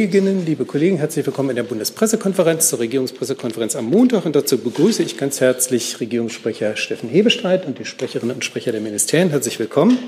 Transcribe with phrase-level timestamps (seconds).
[0.00, 4.24] Kolleginnen, liebe Kollegen, herzlich willkommen in der Bundespressekonferenz zur Regierungspressekonferenz am Montag.
[4.24, 8.80] Und dazu begrüße ich ganz herzlich Regierungssprecher Steffen Hebestreit und die Sprecherinnen und Sprecher der
[8.80, 9.28] Ministerien.
[9.28, 9.98] Herzlich willkommen.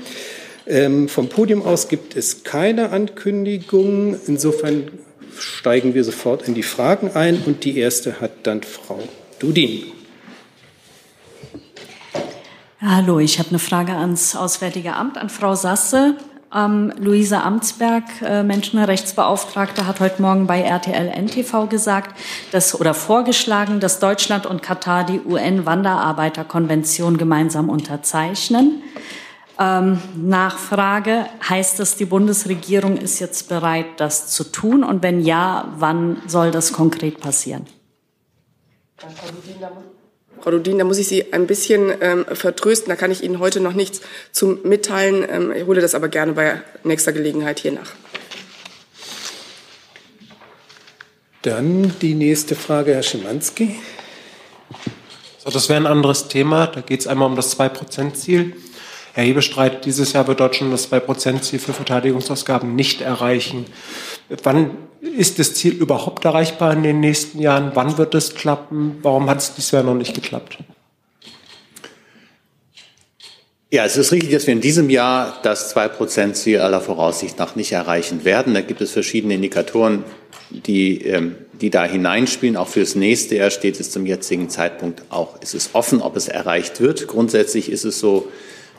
[0.65, 4.19] Ähm, vom Podium aus gibt es keine Ankündigungen.
[4.25, 4.89] Insofern
[5.37, 7.43] steigen wir sofort in die Fragen ein.
[7.45, 8.97] Und die erste hat dann Frau
[9.37, 9.83] Dudin.
[12.81, 16.15] Hallo, ich habe eine Frage ans Auswärtige Amt, an Frau Sasse.
[16.53, 22.15] Ähm, Luisa Amtsberg, äh, Menschenrechtsbeauftragte, hat heute Morgen bei RTL NTV gesagt,
[22.51, 28.83] dass oder vorgeschlagen, dass Deutschland und Katar die UN-Wanderarbeiterkonvention gemeinsam unterzeichnen.
[29.59, 34.83] Ähm, Nachfrage, heißt das, die Bundesregierung ist jetzt bereit, das zu tun?
[34.83, 37.65] Und wenn ja, wann soll das konkret passieren?
[40.43, 42.89] Frau Dudin, da muss ich Sie ein bisschen ähm, vertrösten.
[42.89, 44.01] Da kann ich Ihnen heute noch nichts
[44.33, 45.25] zu mitteilen.
[45.29, 47.93] Ähm, ich hole das aber gerne bei nächster Gelegenheit hier nach.
[51.43, 53.77] Dann die nächste Frage, Herr Schimanski.
[55.37, 56.67] So, das wäre ein anderes Thema.
[56.67, 58.57] Da geht es einmal um das 2-Prozent-Ziel.
[59.13, 63.65] Herr Hebestreit, dieses Jahr wird Deutschland das 2-Prozent-Ziel für Verteidigungsausgaben nicht erreichen.
[64.43, 64.71] Wann
[65.03, 67.71] ist das Ziel überhaupt erreichbar in den nächsten Jahren?
[67.73, 68.99] Wann wird es klappen?
[69.01, 70.57] Warum hat es bisher noch nicht geklappt?
[73.69, 77.71] Ja, es ist richtig, dass wir in diesem Jahr das 2-Prozent-Ziel aller Voraussicht nach nicht
[77.71, 78.53] erreichen werden.
[78.53, 80.03] Da gibt es verschiedene Indikatoren,
[80.51, 82.55] die, ähm, die da hineinspielen.
[82.55, 85.37] Auch fürs nächste Jahr steht es zum jetzigen Zeitpunkt auch.
[85.41, 87.07] Es ist offen, ob es erreicht wird.
[87.07, 88.29] Grundsätzlich ist es so,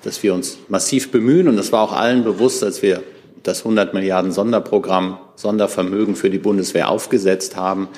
[0.02, 1.48] dass wir uns massiv bemühen.
[1.48, 3.02] Und das war auch allen bewusst, als wir
[3.44, 7.88] das 100 Milliarden Sonderprogramm Sondervermögen für die Bundeswehr aufgesetzt haben,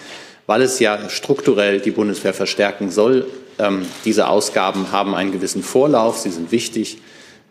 [0.47, 3.27] weil es ja strukturell die Bundeswehr verstärken soll.
[3.58, 6.98] Ähm, diese Ausgaben haben einen gewissen Vorlauf, sie sind wichtig,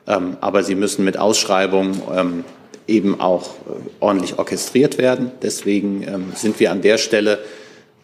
[0.08, 2.44] ähm, aber sie müssen mit Ausschreibungen ähm,
[2.88, 5.32] eben auch äh, ordentlich orchestriert werden.
[5.42, 7.40] Deswegen ähm, sind wir an der Stelle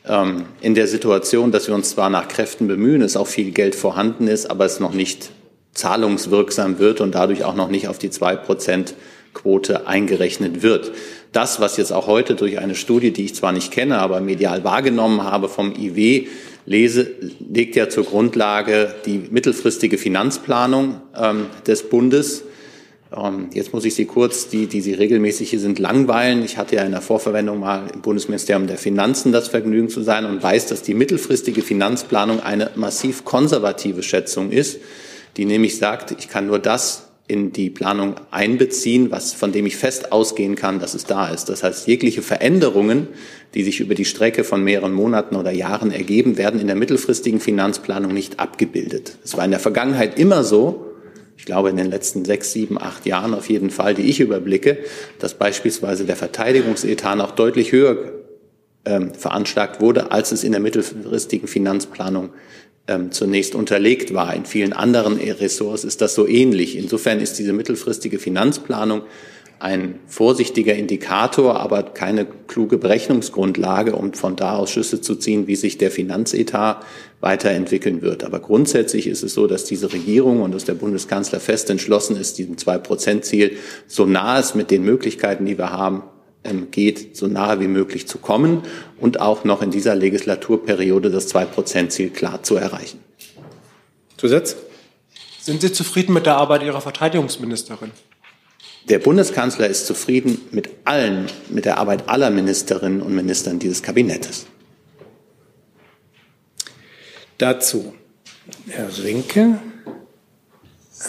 [0.08, 3.76] ähm, in der Situation, dass wir uns zwar nach Kräften bemühen, es auch viel Geld
[3.76, 5.32] vorhanden ist, aber es noch nicht
[5.74, 8.94] zahlungswirksam wird und dadurch auch noch nicht auf die zwei Prozent
[9.34, 10.92] Quote eingerechnet wird.
[11.32, 14.64] Das, was jetzt auch heute durch eine Studie, die ich zwar nicht kenne, aber medial
[14.64, 16.28] wahrgenommen habe vom IW,
[16.66, 22.44] lese, legt ja zur Grundlage die mittelfristige Finanzplanung ähm, des Bundes.
[23.16, 26.44] Ähm, jetzt muss ich Sie kurz, die, die Sie regelmäßig hier sind, langweilen.
[26.44, 30.26] Ich hatte ja in der Vorverwendung mal im Bundesministerium der Finanzen das Vergnügen zu sein
[30.26, 34.80] und weiß, dass die mittelfristige Finanzplanung eine massiv konservative Schätzung ist,
[35.38, 39.78] die nämlich sagt, ich kann nur das in die Planung einbeziehen, was, von dem ich
[39.78, 41.46] fest ausgehen kann, dass es da ist.
[41.46, 43.08] Das heißt, jegliche Veränderungen,
[43.54, 47.40] die sich über die Strecke von mehreren Monaten oder Jahren ergeben, werden in der mittelfristigen
[47.40, 49.18] Finanzplanung nicht abgebildet.
[49.24, 50.88] Es war in der Vergangenheit immer so,
[51.38, 54.80] ich glaube in den letzten sechs, sieben, acht Jahren auf jeden Fall, die ich überblicke,
[55.18, 58.12] dass beispielsweise der Verteidigungsetat noch deutlich höher
[58.84, 62.32] ähm, veranschlagt wurde, als es in der mittelfristigen Finanzplanung
[62.88, 64.34] ähm, zunächst unterlegt war.
[64.36, 66.78] In vielen anderen Ressorts ist das so ähnlich.
[66.78, 69.04] Insofern ist diese mittelfristige Finanzplanung
[69.62, 75.56] ein vorsichtiger Indikator, aber keine kluge Berechnungsgrundlage, um von da aus Schlüsse zu ziehen, wie
[75.56, 76.84] sich der Finanzetat
[77.20, 78.24] weiterentwickeln wird.
[78.24, 82.40] Aber grundsätzlich ist es so, dass diese Regierung und dass der Bundeskanzler fest entschlossen ist,
[82.40, 83.52] diesem Zwei-Prozent-Ziel
[83.86, 86.02] so nah es mit den Möglichkeiten, die wir haben,
[86.72, 88.64] geht, so nahe wie möglich zu kommen
[89.00, 93.00] und auch noch in dieser Legislaturperiode das Zwei-Prozent-Ziel klar zu erreichen.
[94.18, 94.56] Zusatz?
[95.42, 97.92] Sind Sie zufrieden mit der Arbeit Ihrer Verteidigungsministerin?
[98.90, 104.48] Der Bundeskanzler ist zufrieden mit allen, mit der Arbeit aller Ministerinnen und Ministern dieses Kabinettes.
[107.38, 107.94] Dazu
[108.68, 109.60] Herr Rinke.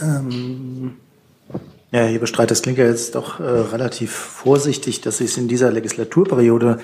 [0.00, 0.96] Ähm
[1.92, 5.46] ja, Herr Hebestreit, das klingt ja jetzt doch äh, relativ vorsichtig, dass Sie es in
[5.46, 6.78] dieser Legislaturperiode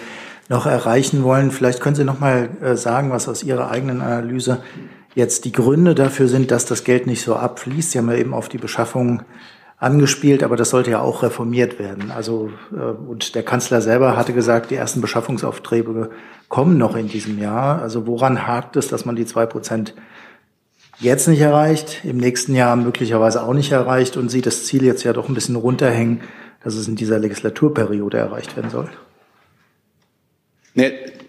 [0.51, 1.51] noch erreichen wollen.
[1.51, 4.63] Vielleicht können Sie noch mal äh, sagen, was aus Ihrer eigenen Analyse
[5.15, 7.93] jetzt die Gründe dafür sind, dass das Geld nicht so abfließt.
[7.93, 9.23] Sie haben ja eben auf die Beschaffung
[9.79, 12.11] angespielt, aber das sollte ja auch reformiert werden.
[12.11, 16.11] Also äh, und der Kanzler selber hatte gesagt, die ersten Beschaffungsaufträge
[16.51, 17.81] kommen noch in diesem Jahr.
[17.81, 19.95] Also woran hakt es, dass man die zwei Prozent
[21.01, 25.05] jetzt nicht erreicht, im nächsten Jahr möglicherweise auch nicht erreicht und sieht das Ziel jetzt
[25.05, 26.23] ja doch ein bisschen runterhängen,
[26.63, 28.89] dass es in dieser Legislaturperiode erreicht werden soll?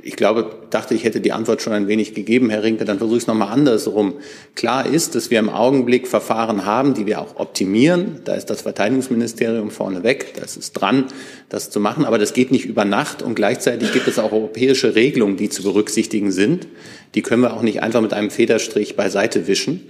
[0.02, 3.18] Ich glaube, dachte, ich hätte die Antwort schon ein wenig gegeben, Herr Rinke, dann versuche
[3.18, 4.14] ich es nochmal andersrum.
[4.56, 8.22] Klar ist, dass wir im Augenblick Verfahren haben, die wir auch optimieren.
[8.24, 11.06] Da ist das Verteidigungsministerium vorneweg, da ist es dran,
[11.50, 12.06] das zu machen.
[12.06, 15.64] Aber das geht nicht über Nacht und gleichzeitig gibt es auch europäische Regelungen, die zu
[15.64, 16.68] berücksichtigen sind.
[17.14, 19.82] Die können wir auch nicht einfach mit einem Federstrich beiseite wischen.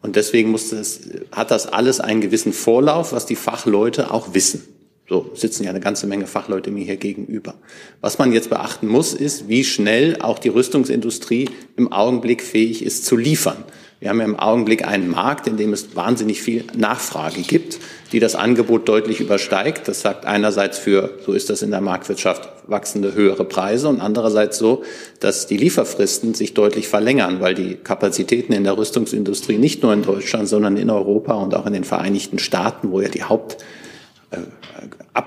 [0.00, 1.00] Und deswegen muss das,
[1.30, 4.62] hat das alles einen gewissen Vorlauf, was die Fachleute auch wissen.
[5.08, 7.54] So sitzen ja eine ganze Menge Fachleute mir hier gegenüber.
[8.02, 13.06] Was man jetzt beachten muss, ist, wie schnell auch die Rüstungsindustrie im Augenblick fähig ist
[13.06, 13.64] zu liefern.
[14.00, 17.78] Wir haben ja im Augenblick einen Markt, in dem es wahnsinnig viel Nachfrage gibt,
[18.12, 19.88] die das Angebot deutlich übersteigt.
[19.88, 24.58] Das sagt einerseits für, so ist das in der Marktwirtschaft, wachsende höhere Preise und andererseits
[24.58, 24.84] so,
[25.18, 30.02] dass die Lieferfristen sich deutlich verlängern, weil die Kapazitäten in der Rüstungsindustrie nicht nur in
[30.02, 33.24] Deutschland, sondern in Europa und auch in den Vereinigten Staaten, wo ja die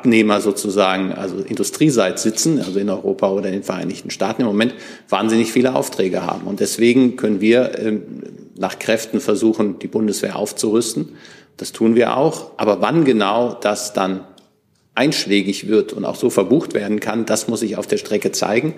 [0.02, 4.74] Hauptabnehmer sozusagen, also industrieseits sitzen, also in Europa oder in den Vereinigten Staaten im Moment
[5.10, 6.48] wahnsinnig viele Aufträge haben.
[6.48, 8.04] Und deswegen können wir ähm,
[8.58, 11.10] nach Kräften versuchen, die Bundeswehr aufzurüsten.
[11.58, 12.52] Das tun wir auch.
[12.58, 14.22] Aber wann genau das dann
[14.96, 18.74] einschlägig wird und auch so verbucht werden kann, das muss sich auf der Strecke zeigen.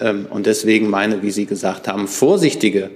[0.00, 2.90] Ähm, und deswegen meine, wie Sie gesagt haben, vorsichtige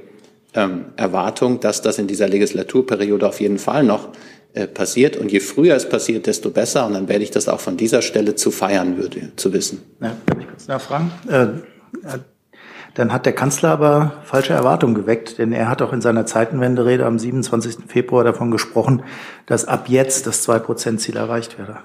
[0.54, 4.08] ähm, Erwartung, dass das in dieser Legislaturperiode auf jeden Fall noch
[4.54, 5.16] äh, passiert.
[5.16, 6.86] Und je früher es passiert, desto besser.
[6.86, 9.82] Und dann werde ich das auch von dieser Stelle zu feiern würde, zu wissen.
[10.00, 11.12] Ja, darf ich kurz nachfragen?
[11.28, 11.46] Äh,
[12.94, 17.06] dann hat der Kanzler aber falsche Erwartungen geweckt, denn er hat auch in seiner Zeitenwenderede
[17.06, 17.84] am 27.
[17.86, 19.04] Februar davon gesprochen,
[19.46, 21.78] dass ab jetzt das 2-Prozent-Ziel erreicht werde.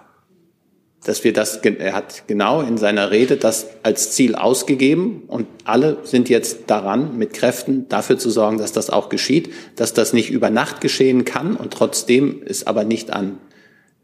[1.05, 5.99] Dass wir das, er hat genau in seiner Rede das als Ziel ausgegeben und alle
[6.03, 10.31] sind jetzt daran, mit Kräften dafür zu sorgen, dass das auch geschieht, dass das nicht
[10.31, 13.37] über Nacht geschehen kann und trotzdem ist aber nicht an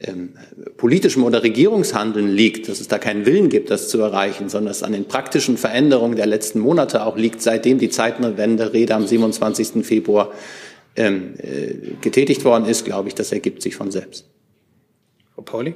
[0.03, 0.33] ähm,
[0.77, 4.83] politischem oder Regierungshandeln liegt, dass es da keinen Willen gibt, das zu erreichen, sondern es
[4.83, 9.85] an den praktischen Veränderungen der letzten Monate auch liegt, seitdem die Zeitenwende-Rede am 27.
[9.85, 10.31] Februar
[10.95, 14.25] ähm, äh, getätigt worden ist, glaube ich, das ergibt sich von selbst.
[15.35, 15.75] Frau Pauli?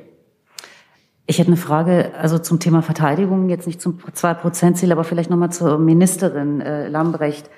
[1.27, 5.51] Ich hätte eine Frage, also zum Thema Verteidigung, jetzt nicht zum 2-Prozent-Ziel, aber vielleicht nochmal
[5.51, 7.49] zur Ministerin äh, Lambrecht.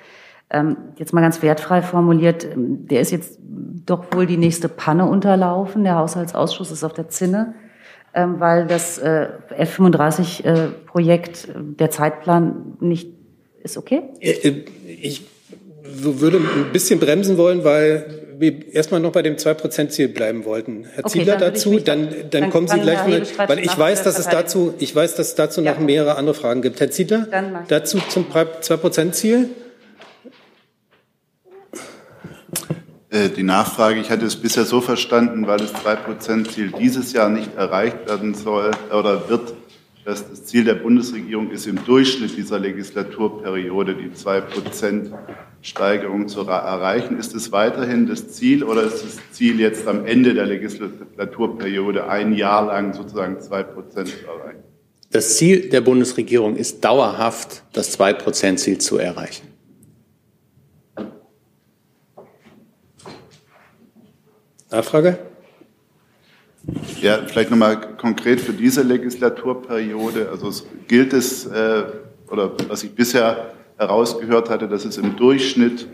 [0.50, 3.38] Ähm, jetzt mal ganz wertfrei formuliert, ähm, der ist jetzt
[3.84, 5.84] doch wohl die nächste Panne unterlaufen.
[5.84, 7.54] Der Haushaltsausschuss ist auf der Zinne,
[8.14, 13.12] ähm, weil das äh, F-35-Projekt, äh, der Zeitplan nicht
[13.62, 14.02] ist okay?
[14.20, 14.62] Äh,
[15.94, 20.84] ich würde ein bisschen bremsen wollen, weil wir erstmal noch bei dem 2-Prozent-Ziel bleiben wollten.
[20.84, 24.04] Herr okay, Ziegler dann dazu, dann, dann, dann kommen Sie gleich mal, weil ich weiß,
[24.04, 25.72] dass es dazu, ich weiß, dass es dazu ja.
[25.72, 26.80] noch mehrere andere Fragen gibt.
[26.80, 27.26] Herr Ziegler,
[27.68, 29.48] dazu zum 2-Prozent-Ziel?
[33.10, 37.56] Äh, die Nachfrage, ich hatte es bisher so verstanden, weil das 2-Prozent-Ziel dieses Jahr nicht
[37.56, 39.54] erreicht werden soll oder wird,
[40.08, 45.12] dass das Ziel der Bundesregierung ist, im Durchschnitt dieser Legislaturperiode die 2%
[45.60, 47.18] Steigerung zu erreichen.
[47.18, 52.32] Ist es weiterhin das Ziel oder ist das Ziel jetzt am Ende der Legislaturperiode ein
[52.32, 54.62] Jahr lang sozusagen 2% zu erreichen?
[55.10, 59.46] Das Ziel der Bundesregierung ist dauerhaft, das 2% ziel zu erreichen.
[64.70, 65.18] Nachfrage?
[67.00, 70.28] Ja, vielleicht nochmal konkret für diese Legislaturperiode.
[70.30, 71.84] Also es gilt es, äh,
[72.30, 75.88] oder was ich bisher herausgehört hatte, dass es im Durchschnitt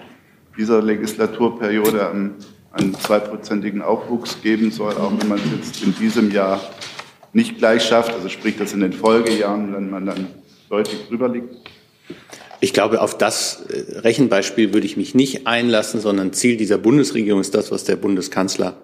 [0.57, 2.35] dieser Legislaturperiode einen,
[2.73, 6.61] einen zweiprozentigen Aufwuchs geben soll, auch wenn man es jetzt in diesem Jahr
[7.33, 10.27] nicht gleich schafft, also sprich, dass in den Folgejahren dann man dann
[10.71, 11.55] deutlich drüber liegt.
[12.61, 17.41] Ich glaube, auf das äh, Rechenbeispiel würde ich mich nicht einlassen, sondern Ziel dieser Bundesregierung
[17.41, 18.75] ist das, was der Bundeskanzler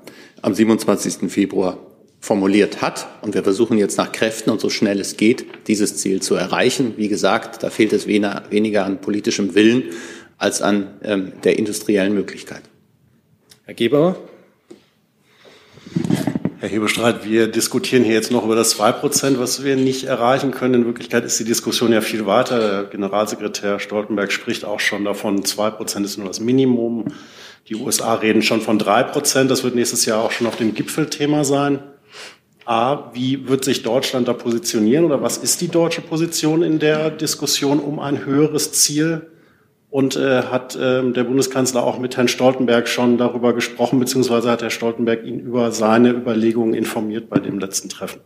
[0.43, 1.31] am 27.
[1.31, 1.79] Februar
[2.21, 3.09] formuliert hat.
[3.23, 6.95] Und wir versuchen jetzt nach Kräften und so schnell es geht, dieses Ziel zu erreichen.
[6.97, 9.85] Wie gesagt, da fehlt es weniger an politischem Willen
[10.39, 12.63] als an ähm, der industriellen Möglichkeit.
[13.65, 14.17] Herr Gebauer?
[16.61, 20.51] Herr Hebestreit, wir diskutieren hier jetzt noch über das 2 Prozent, was wir nicht erreichen
[20.51, 20.75] können.
[20.75, 22.59] In Wirklichkeit ist die Diskussion ja viel weiter.
[22.59, 27.07] Der Generalsekretär Stoltenberg spricht auch schon davon, 2 Prozent ist nur das Minimum.
[27.69, 29.51] Die USA reden schon von 3 Prozent.
[29.51, 31.81] Das wird nächstes Jahr auch schon auf dem Gipfelthema sein.
[32.65, 37.11] A, wie wird sich Deutschland da positionieren oder was ist die deutsche Position in der
[37.11, 39.31] Diskussion um ein höheres Ziel?
[39.91, 44.63] Und äh, hat äh, der Bundeskanzler auch mit Herrn Stoltenberg schon darüber gesprochen, beziehungsweise hat
[44.63, 48.21] Herr Stoltenberg ihn über seine Überlegungen informiert bei dem letzten Treffen?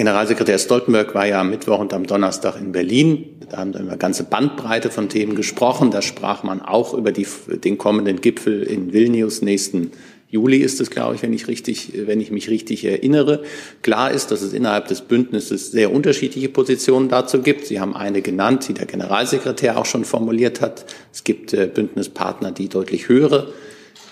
[0.00, 3.36] Generalsekretär Stoltenberg war ja am Mittwoch und am Donnerstag in Berlin.
[3.50, 5.90] Da haben wir über eine ganze Bandbreite von Themen gesprochen.
[5.90, 7.26] Da sprach man auch über die,
[7.62, 9.90] den kommenden Gipfel in Vilnius nächsten
[10.30, 13.42] Juli ist es, glaube ich, wenn ich richtig, wenn ich mich richtig erinnere.
[13.82, 17.66] Klar ist, dass es innerhalb des Bündnisses sehr unterschiedliche Positionen dazu gibt.
[17.66, 20.86] Sie haben eine genannt, die der Generalsekretär auch schon formuliert hat.
[21.12, 23.52] Es gibt äh, Bündnispartner, die deutlich höhere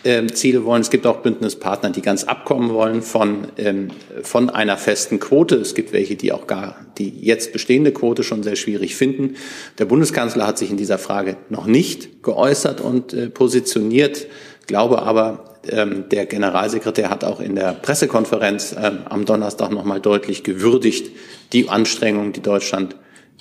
[0.09, 0.81] ähm, Ziele wollen.
[0.81, 3.89] Es gibt auch Bündnispartner, die ganz abkommen wollen von, ähm,
[4.23, 5.57] von einer festen Quote.
[5.57, 9.37] Es gibt welche, die auch gar die jetzt bestehende Quote schon sehr schwierig finden.
[9.79, 14.27] Der Bundeskanzler hat sich in dieser Frage noch nicht geäußert und äh, positioniert.
[14.67, 20.43] glaube aber, ähm, der Generalsekretär hat auch in der Pressekonferenz ähm, am Donnerstag nochmal deutlich
[20.43, 21.11] gewürdigt
[21.53, 22.97] die Anstrengungen, die Deutschland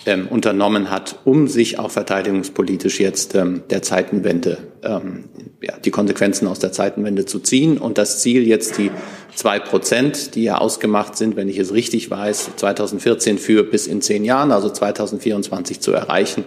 [0.06, 5.26] ähm, unternommen hat, um sich auch verteidigungspolitisch jetzt ähm, der Zeitenwende, ähm,
[5.62, 8.92] ja, die Konsequenzen aus der Zeitenwende zu ziehen und das Ziel jetzt die
[9.36, 14.02] zwei Prozent, die ja ausgemacht sind, wenn ich es richtig weiß, 2014 für bis in
[14.02, 16.46] zehn Jahren, also 2024 zu erreichen,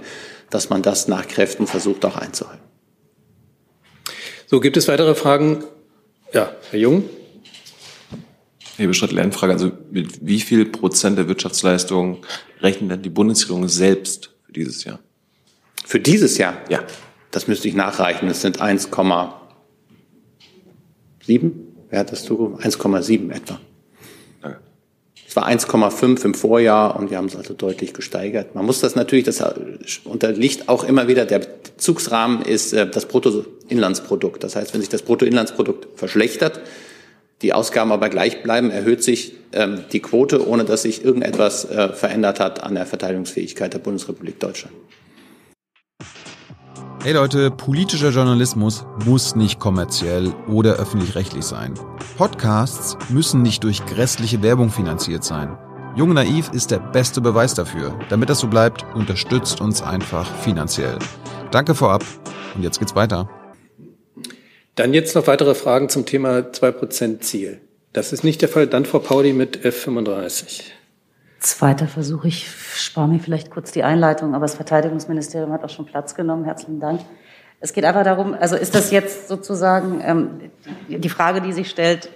[0.49, 2.63] dass man das nach Kräften versucht auch einzuhalten.
[4.47, 5.65] So, gibt es weitere Fragen?
[6.33, 7.05] Ja, Herr Jung.
[8.81, 9.53] Herr Bestritt, Lernfrage.
[9.53, 12.25] Also mit wie viel Prozent der Wirtschaftsleistung
[12.61, 15.01] rechnet denn die Bundesregierung selbst für dieses Jahr?
[15.85, 16.57] Für dieses Jahr?
[16.71, 16.83] Ja.
[17.31, 18.29] Das müsste ich nachreichen.
[18.29, 21.51] Es sind 1,7.
[21.91, 22.59] Wer hat das zugerufen?
[22.59, 23.61] 1,7 etwa.
[25.29, 28.57] Es war 1,5 im Vorjahr und wir haben es also deutlich gesteigert.
[28.57, 29.41] Man muss das natürlich, das
[30.03, 34.43] unterliegt auch immer wieder, der Bezugsrahmen ist äh, das Bruttoinlandsprodukt.
[34.43, 36.61] Das heißt, wenn sich das Bruttoinlandsprodukt verschlechtert,
[37.43, 41.89] die Ausgaben aber gleich bleiben, erhöht sich ähm, die Quote, ohne dass sich irgendetwas äh,
[41.93, 44.75] verändert hat an der Verteidigungsfähigkeit der Bundesrepublik Deutschland.
[47.03, 51.73] Hey Leute, politischer Journalismus muss nicht kommerziell oder öffentlich-rechtlich sein.
[52.19, 55.57] Podcasts müssen nicht durch grässliche Werbung finanziert sein.
[55.97, 57.99] Jung Naiv ist der beste Beweis dafür.
[58.11, 60.99] Damit das so bleibt, unterstützt uns einfach finanziell.
[61.51, 62.05] Danke vorab
[62.55, 63.29] und jetzt geht's weiter.
[64.81, 67.61] Dann jetzt noch weitere Fragen zum Thema 2%-Ziel.
[67.93, 68.67] Das ist nicht der Fall.
[68.67, 70.63] Dann Frau Pauli mit F35.
[71.39, 72.25] Zweiter Versuch.
[72.25, 76.47] Ich spare mir vielleicht kurz die Einleitung, aber das Verteidigungsministerium hat auch schon Platz genommen.
[76.47, 77.03] Herzlichen Dank.
[77.61, 80.51] Es geht einfach darum, also ist das jetzt sozusagen ähm,
[80.89, 82.09] die Frage, die sich stellt,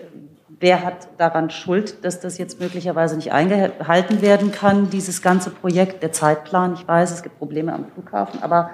[0.58, 6.02] wer hat daran Schuld, dass das jetzt möglicherweise nicht eingehalten werden kann, dieses ganze Projekt,
[6.02, 6.72] der Zeitplan?
[6.72, 8.70] Ich weiß, es gibt Probleme am Flughafen, aber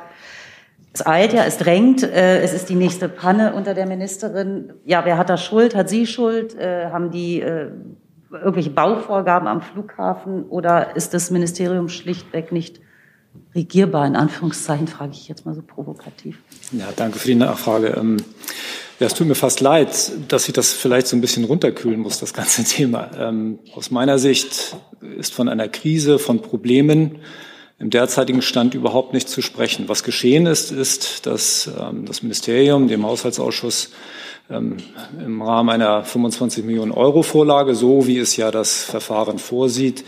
[0.92, 4.72] es eilt ja, es drängt, äh, es ist die nächste Panne unter der Ministerin.
[4.84, 5.74] Ja, wer hat da Schuld?
[5.74, 6.56] Hat sie Schuld?
[6.56, 7.70] Äh, haben die äh,
[8.32, 12.80] irgendwelche Bauvorgaben am Flughafen oder ist das Ministerium schlichtweg nicht
[13.54, 14.06] regierbar?
[14.06, 16.38] In Anführungszeichen frage ich jetzt mal so provokativ.
[16.72, 17.94] Ja, danke für die Nachfrage.
[17.96, 18.16] Ähm,
[18.98, 22.18] ja, es tut mir fast leid, dass ich das vielleicht so ein bisschen runterkühlen muss,
[22.18, 23.10] das ganze Thema.
[23.16, 24.76] Ähm, aus meiner Sicht
[25.18, 27.20] ist von einer Krise, von Problemen
[27.80, 29.88] im derzeitigen Stand überhaupt nicht zu sprechen.
[29.88, 33.90] Was geschehen ist, ist, dass ähm, das Ministerium dem Haushaltsausschuss
[34.50, 34.76] ähm,
[35.24, 40.04] im Rahmen einer 25 Millionen Euro Vorlage, so wie es ja das Verfahren vorsieht,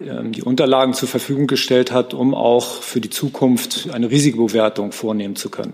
[0.00, 5.34] ähm, die Unterlagen zur Verfügung gestellt hat, um auch für die Zukunft eine Risikobewertung vornehmen
[5.34, 5.72] zu können.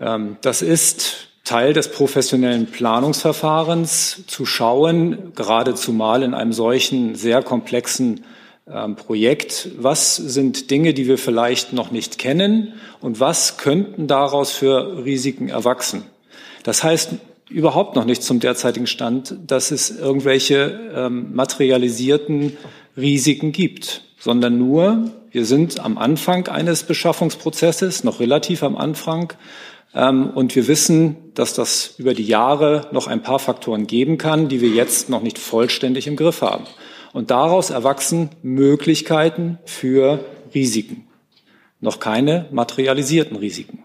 [0.00, 7.42] Ähm, das ist Teil des professionellen Planungsverfahrens, zu schauen, gerade zumal in einem solchen sehr
[7.42, 8.24] komplexen
[8.96, 15.04] Projekt, was sind Dinge, die wir vielleicht noch nicht kennen und was könnten daraus für
[15.04, 16.02] Risiken erwachsen.
[16.64, 17.10] Das heißt
[17.48, 22.56] überhaupt noch nicht zum derzeitigen Stand, dass es irgendwelche ähm, materialisierten
[22.96, 29.32] Risiken gibt, sondern nur, wir sind am Anfang eines Beschaffungsprozesses, noch relativ am Anfang,
[29.94, 34.48] ähm, und wir wissen, dass das über die Jahre noch ein paar Faktoren geben kann,
[34.48, 36.64] die wir jetzt noch nicht vollständig im Griff haben.
[37.16, 40.22] Und daraus erwachsen Möglichkeiten für
[40.54, 41.08] Risiken.
[41.80, 43.84] Noch keine materialisierten Risiken.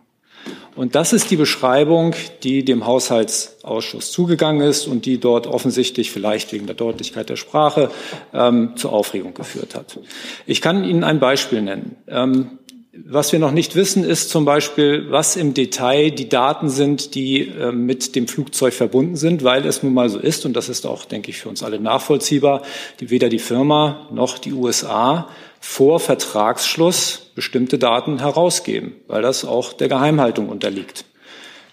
[0.75, 6.51] Und das ist die Beschreibung, die dem Haushaltsausschuss zugegangen ist und die dort offensichtlich vielleicht
[6.51, 7.89] wegen der Deutlichkeit der Sprache
[8.33, 9.97] ähm, zur Aufregung geführt hat.
[10.45, 11.95] Ich kann Ihnen ein Beispiel nennen.
[12.09, 12.59] Ähm,
[12.93, 17.47] was wir noch nicht wissen, ist zum Beispiel, was im Detail die Daten sind, die
[17.47, 20.85] äh, mit dem Flugzeug verbunden sind, weil es nun mal so ist, und das ist
[20.85, 22.63] auch, denke ich, für uns alle nachvollziehbar,
[22.99, 25.29] die weder die Firma noch die USA
[25.61, 31.05] vor Vertragsschluss bestimmte Daten herausgeben, weil das auch der Geheimhaltung unterliegt.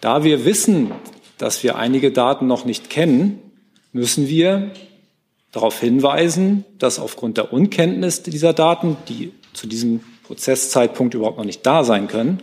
[0.01, 0.93] Da wir wissen,
[1.37, 3.41] dass wir einige Daten noch nicht kennen,
[3.93, 4.71] müssen wir
[5.51, 11.65] darauf hinweisen, dass aufgrund der Unkenntnis dieser Daten, die zu diesem Prozesszeitpunkt überhaupt noch nicht
[11.65, 12.39] da sein können,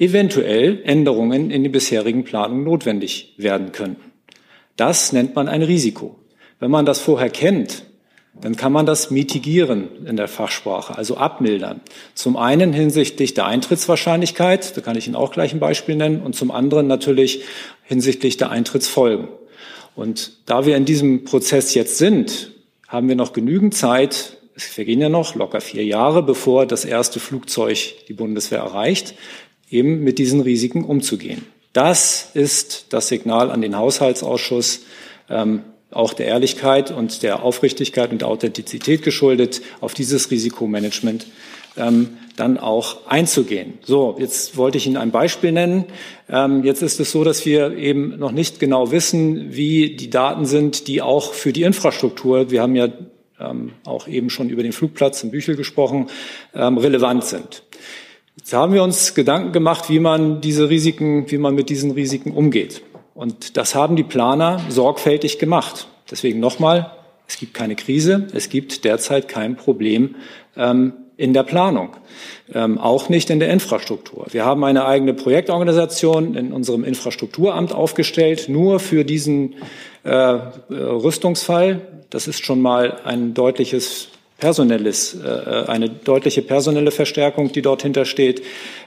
[0.00, 4.10] eventuell Änderungen in den bisherigen Planungen notwendig werden könnten.
[4.76, 6.16] Das nennt man ein Risiko.
[6.58, 7.84] Wenn man das vorher kennt,
[8.40, 11.80] dann kann man das mitigieren in der Fachsprache, also abmildern.
[12.14, 16.34] Zum einen hinsichtlich der Eintrittswahrscheinlichkeit, da kann ich Ihnen auch gleich ein Beispiel nennen, und
[16.34, 17.44] zum anderen natürlich
[17.84, 19.28] hinsichtlich der Eintrittsfolgen.
[19.94, 22.50] Und da wir in diesem Prozess jetzt sind,
[22.88, 27.20] haben wir noch genügend Zeit, es vergehen ja noch locker vier Jahre, bevor das erste
[27.20, 29.14] Flugzeug die Bundeswehr erreicht,
[29.70, 31.46] eben mit diesen Risiken umzugehen.
[31.72, 34.80] Das ist das Signal an den Haushaltsausschuss,
[35.28, 35.62] ähm,
[35.92, 41.26] auch der Ehrlichkeit und der Aufrichtigkeit und der Authentizität geschuldet, auf dieses Risikomanagement
[41.76, 43.74] ähm, dann auch einzugehen.
[43.82, 45.84] So, jetzt wollte ich Ihnen ein Beispiel nennen.
[46.28, 50.46] Ähm, jetzt ist es so, dass wir eben noch nicht genau wissen, wie die Daten
[50.46, 52.88] sind, die auch für die Infrastruktur, wir haben ja
[53.40, 56.08] ähm, auch eben schon über den Flugplatz in Büchel gesprochen,
[56.54, 57.62] ähm, relevant sind.
[58.36, 62.32] Jetzt haben wir uns Gedanken gemacht, wie man diese Risiken, wie man mit diesen Risiken
[62.32, 62.82] umgeht.
[63.14, 65.88] Und das haben die Planer sorgfältig gemacht.
[66.10, 66.90] Deswegen nochmal,
[67.28, 70.14] es gibt keine Krise, es gibt derzeit kein Problem
[70.56, 71.90] ähm, in der Planung,
[72.54, 74.26] ähm, auch nicht in der Infrastruktur.
[74.30, 79.56] Wir haben eine eigene Projektorganisation in unserem Infrastrukturamt aufgestellt, nur für diesen
[80.02, 80.38] äh,
[80.70, 81.82] Rüstungsfall.
[82.10, 88.42] Das ist schon mal ein deutliches personelles, äh, eine deutliche personelle Verstärkung, die dort hintersteht.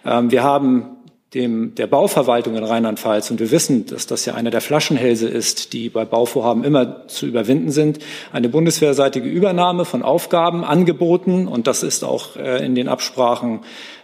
[0.06, 0.98] Ähm, wir haben
[1.34, 5.74] dem, der Bauverwaltung in Rheinland-Pfalz, und wir wissen, dass das ja einer der Flaschenhälse ist,
[5.74, 8.00] die bei Bauvorhaben immer zu überwinden sind,
[8.32, 11.48] eine bundeswehrseitige Übernahme von Aufgaben angeboten.
[11.48, 13.62] Und das ist auch äh, in den Absprachen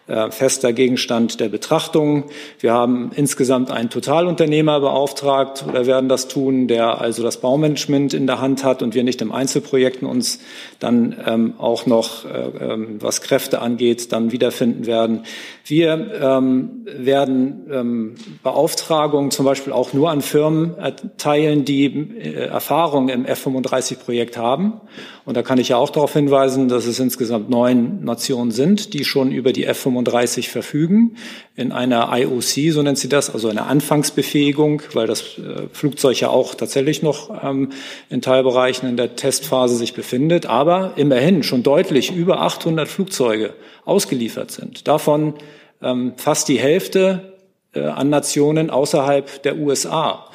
[0.09, 2.25] äh, fester Gegenstand der Betrachtung.
[2.59, 8.27] Wir haben insgesamt einen Totalunternehmer beauftragt oder werden das tun, der also das Baumanagement in
[8.27, 10.39] der Hand hat und wir nicht im Einzelprojekten uns
[10.79, 15.23] dann ähm, auch noch, äh, ähm, was Kräfte angeht, dann wiederfinden werden.
[15.65, 23.09] Wir ähm, werden ähm, Beauftragungen zum Beispiel auch nur an Firmen erteilen, die äh, Erfahrung
[23.09, 24.81] im F-35-Projekt haben.
[25.25, 29.05] Und da kann ich ja auch darauf hinweisen, dass es insgesamt neun Nationen sind, die
[29.05, 31.15] schon über die F-35 verfügen.
[31.55, 36.29] In einer IOC, so nennt sie das, also eine Anfangsbefähigung, weil das äh, Flugzeug ja
[36.29, 37.69] auch tatsächlich noch ähm,
[38.09, 40.45] in Teilbereichen in der Testphase sich befindet.
[40.45, 43.53] Aber immerhin schon deutlich über 800 Flugzeuge
[43.85, 44.87] ausgeliefert sind.
[44.87, 45.33] Davon
[45.81, 47.37] ähm, fast die Hälfte
[47.73, 50.25] äh, an Nationen außerhalb der USA,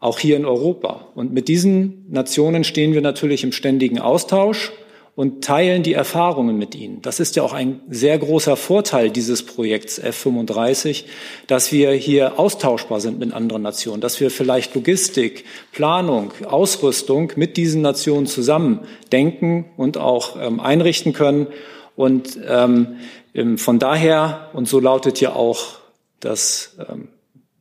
[0.00, 1.08] auch hier in Europa.
[1.14, 4.72] Und mit diesen Nationen stehen wir natürlich im ständigen Austausch
[5.18, 7.02] und teilen die Erfahrungen mit ihnen.
[7.02, 11.06] Das ist ja auch ein sehr großer Vorteil dieses Projekts F35,
[11.48, 17.56] dass wir hier austauschbar sind mit anderen Nationen, dass wir vielleicht Logistik, Planung, Ausrüstung mit
[17.56, 21.48] diesen Nationen zusammen denken und auch ähm, einrichten können.
[21.96, 22.98] Und ähm,
[23.34, 25.80] ähm, von daher, und so lautet ja auch
[26.20, 27.08] das, ähm,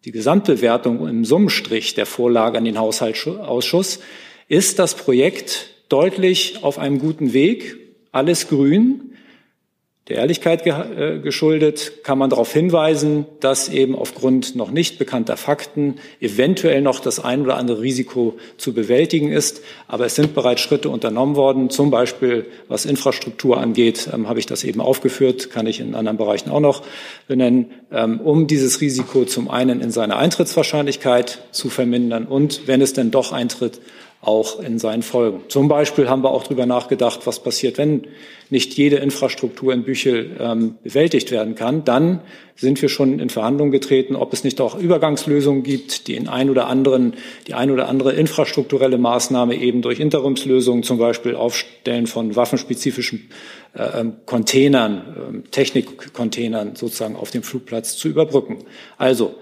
[0.05, 3.97] die Gesamtbewertung im Summenstrich der Vorlage an den Haushaltsausschuss,
[4.47, 7.77] ist das Projekt deutlich auf einem guten Weg,
[8.11, 9.07] alles grün.
[10.07, 15.95] Der Ehrlichkeit äh, geschuldet kann man darauf hinweisen, dass eben aufgrund noch nicht bekannter Fakten
[16.21, 19.61] eventuell noch das ein oder andere Risiko zu bewältigen ist.
[19.89, 21.69] Aber es sind bereits Schritte unternommen worden.
[21.69, 26.17] Zum Beispiel, was Infrastruktur angeht, ähm, habe ich das eben aufgeführt, kann ich in anderen
[26.17, 26.83] Bereichen auch noch
[27.27, 32.93] benennen, ähm, um dieses Risiko zum einen in seiner Eintrittswahrscheinlichkeit zu vermindern und, wenn es
[32.93, 33.81] denn doch eintritt,
[34.21, 35.41] auch in seinen Folgen.
[35.47, 38.07] Zum Beispiel haben wir auch darüber nachgedacht, was passiert, wenn
[38.49, 41.83] nicht jede Infrastruktur in Büchel ähm, bewältigt werden kann.
[41.83, 42.21] Dann
[42.55, 46.49] sind wir schon in Verhandlungen getreten, ob es nicht auch Übergangslösungen gibt, die in ein
[46.49, 47.13] oder anderen,
[47.45, 53.29] die ein oder andere infrastrukturelle Maßnahme eben durch Interimslösungen, zum Beispiel Aufstellen von waffenspezifischen
[53.75, 58.63] äh, ähm, Containern, äh, Technikcontainern sozusagen auf dem Flugplatz zu überbrücken.
[58.97, 59.35] Also,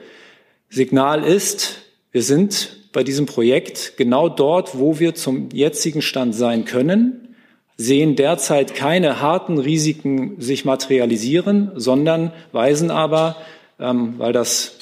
[0.70, 1.78] Signal ist,
[2.12, 7.36] wir sind bei diesem Projekt genau dort, wo wir zum jetzigen Stand sein können,
[7.76, 13.36] sehen derzeit keine harten Risiken sich materialisieren, sondern weisen aber,
[13.82, 14.78] ähm, weil das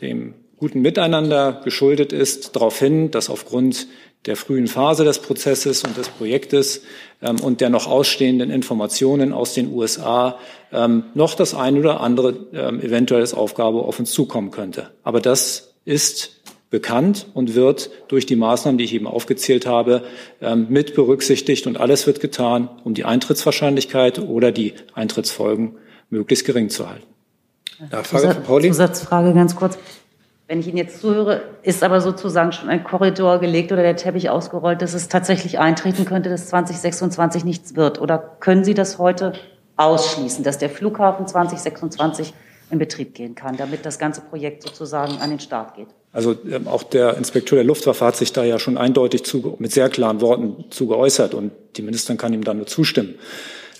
[0.00, 3.88] dem guten Miteinander geschuldet ist, darauf hin, dass aufgrund
[4.26, 6.82] der frühen Phase des Prozesses und des Projektes
[7.20, 10.38] ähm, und der noch ausstehenden Informationen aus den USA
[10.72, 14.90] ähm, noch das ein oder andere ähm, eventuelles Aufgabe auf uns zukommen könnte.
[15.02, 16.37] Aber das ist
[16.70, 20.02] bekannt und wird durch die Maßnahmen, die ich eben aufgezählt habe,
[20.40, 21.66] ähm, mit berücksichtigt.
[21.66, 25.76] Und alles wird getan, um die Eintrittswahrscheinlichkeit oder die Eintrittsfolgen
[26.10, 27.06] möglichst gering zu halten.
[27.90, 28.68] Nachfrage von Pauli?
[28.68, 29.78] Zusatzfrage ganz kurz.
[30.46, 34.30] Wenn ich Ihnen jetzt zuhöre, ist aber sozusagen schon ein Korridor gelegt oder der Teppich
[34.30, 38.00] ausgerollt, dass es tatsächlich eintreten könnte, dass 2026 nichts wird?
[38.00, 39.34] Oder können Sie das heute
[39.76, 42.32] ausschließen, dass der Flughafen 2026
[42.70, 45.88] in Betrieb gehen kann, damit das ganze Projekt sozusagen an den Start geht?
[46.18, 49.70] Also ähm, auch der Inspektor der Luftwaffe hat sich da ja schon eindeutig zu, mit
[49.70, 53.14] sehr klaren Worten zu geäußert und die Ministerin kann ihm da nur zustimmen.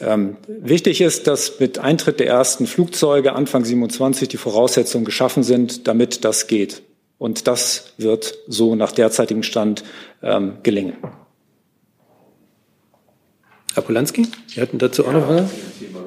[0.01, 5.89] Ähm, wichtig ist, dass mit Eintritt der ersten Flugzeuge Anfang 27 die Voraussetzungen geschaffen sind,
[5.89, 6.83] damit das geht.
[7.19, 9.83] Und das wird so nach derzeitigem Stand
[10.23, 10.97] ähm, gelingen.
[13.79, 15.49] Herr Polanski, Sie hatten dazu auch noch eine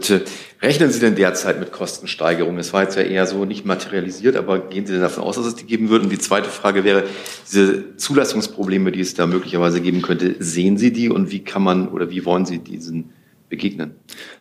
[0.02, 0.26] Frage?
[0.62, 2.60] Rechnen Sie denn derzeit mit Kostensteigerungen?
[2.60, 5.46] Es war jetzt ja eher so nicht materialisiert, aber gehen Sie denn davon aus, dass
[5.46, 6.04] es die geben wird?
[6.04, 7.06] Und die zweite Frage wäre,
[7.50, 11.88] diese Zulassungsprobleme, die es da möglicherweise geben könnte, sehen Sie die und wie kann man
[11.88, 13.12] oder wie wollen Sie diesen
[13.48, 13.96] begegnen?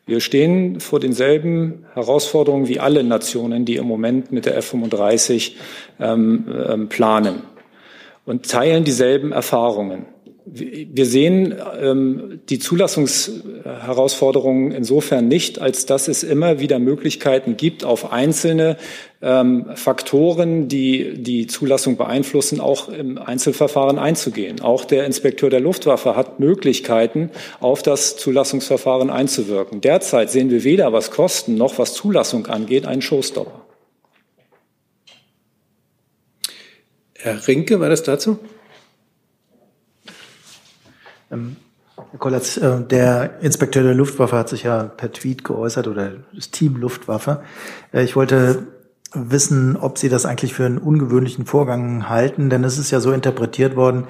[0.06, 5.52] Wir stehen vor denselben Herausforderungen wie alle Nationen, die im Moment mit der F-35
[6.00, 7.42] ähm, ähm, planen
[8.24, 10.06] und teilen dieselben Erfahrungen.
[10.52, 18.10] Wir sehen ähm, die Zulassungsherausforderungen insofern nicht, als dass es immer wieder Möglichkeiten gibt, auf
[18.10, 18.76] einzelne
[19.22, 24.60] ähm, Faktoren, die die Zulassung beeinflussen, auch im Einzelverfahren einzugehen.
[24.60, 29.80] Auch der Inspekteur der Luftwaffe hat Möglichkeiten, auf das Zulassungsverfahren einzuwirken.
[29.80, 33.66] Derzeit sehen wir weder was Kosten noch was Zulassung angeht einen Showstopper.
[37.14, 38.40] Herr Rinke, war das dazu?
[41.30, 41.56] Ähm,
[41.96, 46.50] Herr Kollatz, äh, der Inspekteur der Luftwaffe hat sich ja per Tweet geäußert oder das
[46.50, 47.42] Team Luftwaffe.
[47.92, 48.66] Äh, ich wollte
[49.12, 53.12] wissen, ob Sie das eigentlich für einen ungewöhnlichen Vorgang halten, denn es ist ja so
[53.12, 54.04] interpretiert worden,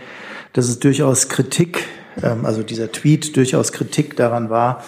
[0.53, 1.87] dass es durchaus Kritik,
[2.23, 4.83] ähm, also dieser Tweet durchaus Kritik daran war,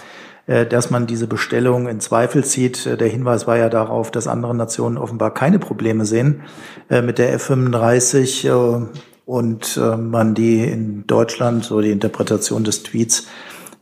[0.47, 2.85] äh, dass man diese Bestellung in Zweifel zieht.
[3.01, 6.43] Der Hinweis war ja darauf, dass andere Nationen offenbar keine Probleme sehen
[6.89, 8.89] mit der F-35
[9.33, 13.29] und äh, man die in Deutschland, so die Interpretation des Tweets,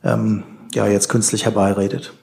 [0.01, 2.13] ähm, ja jetzt künstlich herbeiredet.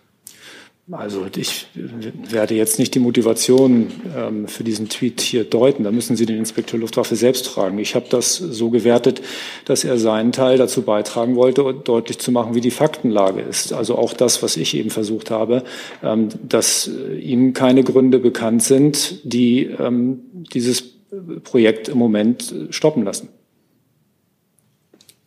[0.91, 5.85] Also ich werde jetzt nicht die Motivation ähm, für diesen Tweet hier deuten.
[5.85, 7.79] Da müssen Sie den Inspekteur Luftwaffe selbst fragen.
[7.79, 9.21] Ich habe das so gewertet,
[9.67, 13.75] dass er seinen Teil dazu beitragen wollte, deutlich zu machen, wie die Faktenlage ist.
[13.75, 15.64] Also auch das, was ich eben versucht habe,
[16.03, 20.21] ähm, dass äh, ihm keine Gründe bekannt sind, die ähm,
[20.55, 20.98] dieses
[21.42, 23.29] Projekt im Moment äh, stoppen lassen.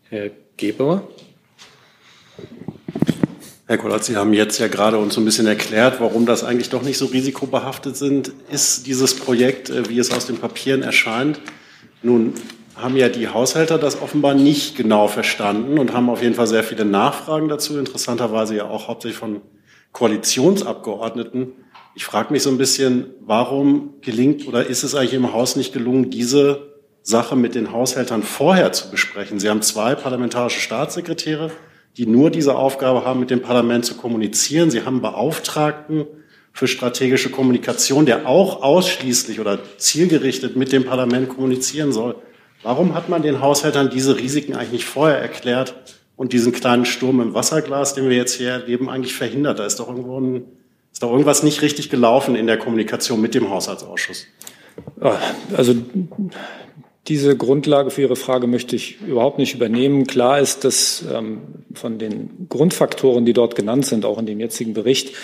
[0.10, 1.08] Herr Gebauer?
[3.68, 6.70] Herr Kollatz, Sie haben jetzt ja gerade uns so ein bisschen erklärt, warum das eigentlich
[6.70, 8.34] doch nicht so risikobehaftet sind.
[8.52, 11.40] Ist dieses Projekt, äh, wie es aus den Papieren erscheint,
[12.04, 12.34] nun
[12.76, 16.64] haben ja die Haushälter das offenbar nicht genau verstanden und haben auf jeden Fall sehr
[16.64, 19.42] viele Nachfragen dazu, interessanterweise ja auch hauptsächlich von
[19.92, 21.54] Koalitionsabgeordneten.
[21.94, 25.74] Ich frage mich so ein bisschen, warum gelingt oder ist es eigentlich im Haus nicht
[25.74, 29.40] gelungen, diese Sache mit den Haushältern vorher zu besprechen?
[29.40, 31.52] Sie haben zwei parlamentarische Staatssekretäre,
[31.98, 34.72] die nur diese Aufgabe haben, mit dem Parlament zu kommunizieren.
[34.72, 36.06] Sie haben Beauftragten
[36.54, 42.16] für strategische Kommunikation, der auch ausschließlich oder zielgerichtet mit dem Parlament kommunizieren soll.
[42.64, 45.76] Warum hat man den Haushältern diese Risiken eigentlich nicht vorher erklärt
[46.16, 49.60] und diesen kleinen Sturm im Wasserglas, den wir jetzt hier erleben, eigentlich verhindert?
[49.60, 50.46] Da ist doch irgendwo ein
[50.92, 54.28] ist da irgendwas nicht richtig gelaufen in der Kommunikation mit dem Haushaltsausschuss?
[55.56, 55.76] Also
[57.08, 60.06] diese Grundlage für Ihre Frage möchte ich überhaupt nicht übernehmen.
[60.06, 61.40] Klar ist, dass ähm,
[61.74, 65.16] von den Grundfaktoren, die dort genannt sind, auch in dem jetzigen Bericht,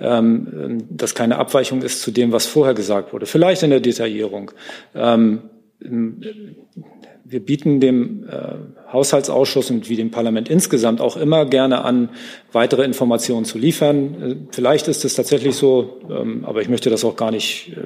[0.00, 3.26] ähm, dass keine Abweichung ist zu dem, was vorher gesagt wurde.
[3.26, 4.50] Vielleicht in der Detaillierung.
[4.94, 5.42] Ähm,
[5.78, 8.54] wir bieten dem äh,
[8.92, 12.10] Haushaltsausschuss und wie dem Parlament insgesamt auch immer gerne an,
[12.52, 14.22] weitere Informationen zu liefern.
[14.22, 17.76] Äh, vielleicht ist es tatsächlich so, ähm, aber ich möchte das auch gar nicht äh,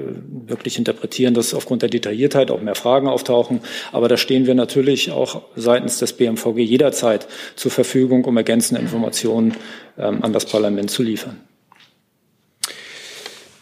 [0.49, 3.61] wirklich interpretieren, dass aufgrund der Detailliertheit auch mehr Fragen auftauchen.
[3.93, 9.55] Aber da stehen wir natürlich auch seitens des BMVG jederzeit zur Verfügung, um ergänzende Informationen
[9.99, 11.41] ähm, an das Parlament zu liefern.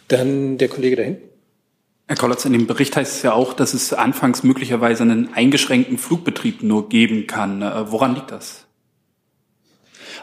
[0.08, 1.27] Dann der Kollege dahin.
[2.08, 5.98] Herr Kollatz, in dem Bericht heißt es ja auch, dass es anfangs möglicherweise einen eingeschränkten
[5.98, 7.60] Flugbetrieb nur geben kann.
[7.60, 8.67] Äh, woran liegt das?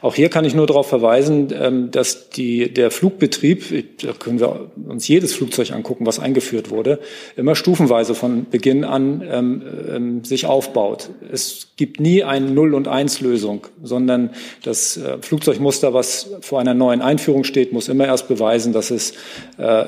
[0.02, 4.72] Auch hier kann ich nur darauf verweisen, ähm, dass die, der Flugbetrieb, da können wir
[4.88, 7.00] uns jedes Flugzeug angucken, was eingeführt wurde,
[7.36, 9.62] immer stufenweise von Beginn an ähm,
[9.94, 11.10] ähm, sich aufbaut.
[11.32, 14.32] Es gibt nie eine Null- und Eins-Lösung, sondern
[14.64, 19.14] das äh, Flugzeugmuster, was vor einer neuen Einführung steht, muss immer erst beweisen, dass es
[19.58, 19.86] äh,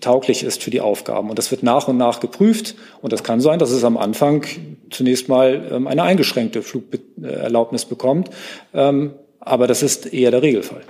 [0.00, 1.30] tauglich ist für die Aufgaben.
[1.30, 2.74] Und das wird nach und nach geprüft.
[3.02, 4.44] Und das kann sein, dass es am Anfang
[4.90, 8.30] zunächst mal ähm, eine eingeschränkte Flugerlaubnis bekommt.
[8.74, 9.12] Ähm,
[9.46, 10.82] aber das ist eher der Regelfall.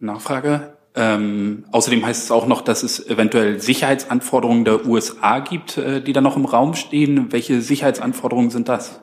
[0.00, 0.76] Nachfrage.
[0.96, 6.12] Ähm, außerdem heißt es auch noch, dass es eventuell Sicherheitsanforderungen der USA gibt, äh, die
[6.12, 7.32] da noch im Raum stehen.
[7.32, 9.00] Welche Sicherheitsanforderungen sind das?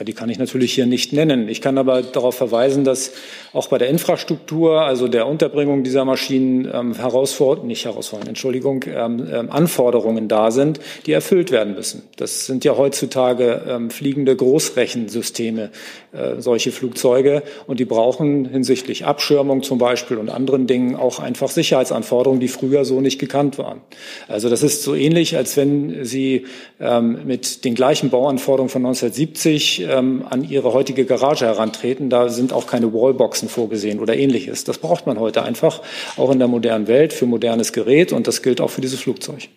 [0.00, 1.46] Ja, die kann ich natürlich hier nicht nennen.
[1.50, 3.12] Ich kann aber darauf verweisen, dass
[3.52, 9.28] auch bei der Infrastruktur, also der Unterbringung dieser Maschinen, ähm, Herausforderungen, nicht Herausforderungen, Entschuldigung, ähm,
[9.30, 12.04] ähm, Anforderungen da sind, die erfüllt werden müssen.
[12.16, 15.68] Das sind ja heutzutage ähm, fliegende Großrechensysteme,
[16.12, 21.50] äh, solche Flugzeuge, und die brauchen hinsichtlich Abschirmung zum Beispiel und anderen Dingen auch einfach
[21.50, 23.82] Sicherheitsanforderungen, die früher so nicht gekannt waren.
[24.28, 26.46] Also das ist so ähnlich, als wenn Sie
[26.80, 32.10] ähm, mit den gleichen Bauanforderungen von 1970 ähm, an ihre heutige Garage herantreten.
[32.10, 34.64] Da sind auch keine Wallboxen vorgesehen oder ähnliches.
[34.64, 35.82] Das braucht man heute einfach,
[36.16, 38.12] auch in der modernen Welt, für modernes Gerät.
[38.12, 39.48] Und das gilt auch für dieses Flugzeug.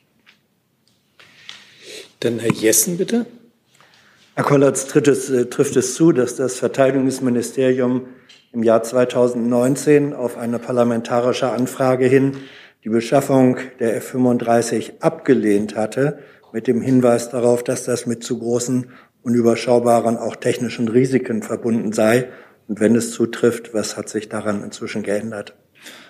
[2.19, 3.25] Dann Herr Jessen, bitte.
[4.35, 8.07] Herr Kollatz, es, äh, trifft es zu, dass das Verteidigungsministerium
[8.51, 12.37] im Jahr 2019 auf eine parlamentarische Anfrage hin
[12.83, 16.19] die Beschaffung der F-35 abgelehnt hatte,
[16.51, 18.91] mit dem Hinweis darauf, dass das mit zu großen,
[19.23, 22.29] unüberschaubaren, auch technischen Risiken verbunden sei.
[22.67, 25.55] Und wenn es zutrifft, was hat sich daran inzwischen geändert?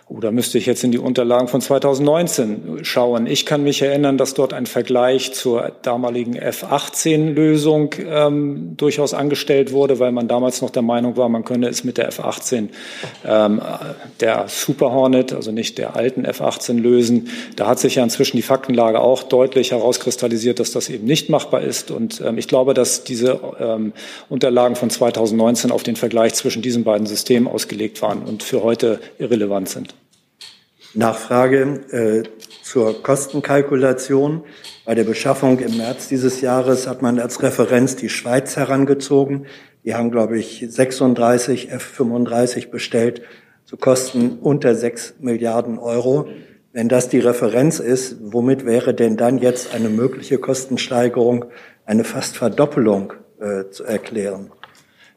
[0.10, 3.26] Oh, da müsste ich jetzt in die Unterlagen von 2019 schauen.
[3.26, 10.00] Ich kann mich erinnern, dass dort ein Vergleich zur damaligen F-18-Lösung ähm, durchaus angestellt wurde,
[10.00, 12.68] weil man damals noch der Meinung war, man könne es mit der F-18
[13.26, 13.62] ähm,
[14.20, 17.30] der Super Hornet, also nicht der alten F-18 lösen.
[17.56, 21.62] Da hat sich ja inzwischen die Faktenlage auch deutlich herauskristallisiert, dass das eben nicht machbar
[21.62, 21.92] ist.
[21.92, 23.94] Und ähm, ich glaube, dass diese ähm,
[24.28, 29.00] Unterlagen von 2019 auf den Vergleich zwischen diesen beiden Systemen ausgelegt waren und für heute
[29.18, 29.96] irrelevant sind.
[30.93, 32.23] Nachfrage äh,
[32.62, 34.43] zur Kostenkalkulation.
[34.86, 39.47] Bei der Beschaffung im März dieses Jahres hat man als Referenz die Schweiz herangezogen.
[39.84, 43.21] Die haben, glaube ich, 36 F-35 bestellt
[43.65, 46.27] zu Kosten unter 6 Milliarden Euro.
[46.71, 51.45] Wenn das die Referenz ist, womit wäre denn dann jetzt eine mögliche Kostensteigerung,
[51.86, 54.51] eine fast Verdoppelung äh, zu erklären?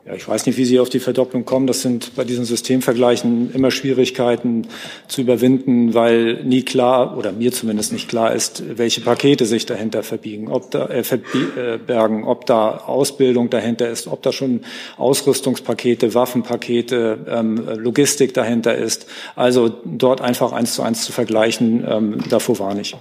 [0.06, 1.66] Ja, ich weiß nicht, wie Sie auf die Verdopplung kommen.
[1.66, 4.68] Das sind bei diesen Systemvergleichen immer Schwierigkeiten
[5.08, 10.04] zu überwinden, weil nie klar oder mir zumindest nicht klar ist, welche Pakete sich dahinter
[10.04, 14.60] verbiegen, ob da äh, verbergen, ob da Ausbildung dahinter ist, ob da schon
[14.96, 19.06] Ausrüstungspakete, Waffenpakete, ähm, Logistik dahinter ist.
[19.34, 22.96] Also dort einfach eins zu eins zu vergleichen, ähm, davor war nicht.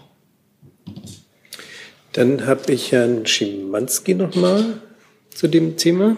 [2.13, 4.81] Dann habe ich Herrn Schimanski noch mal
[5.29, 6.17] zu dem Thema.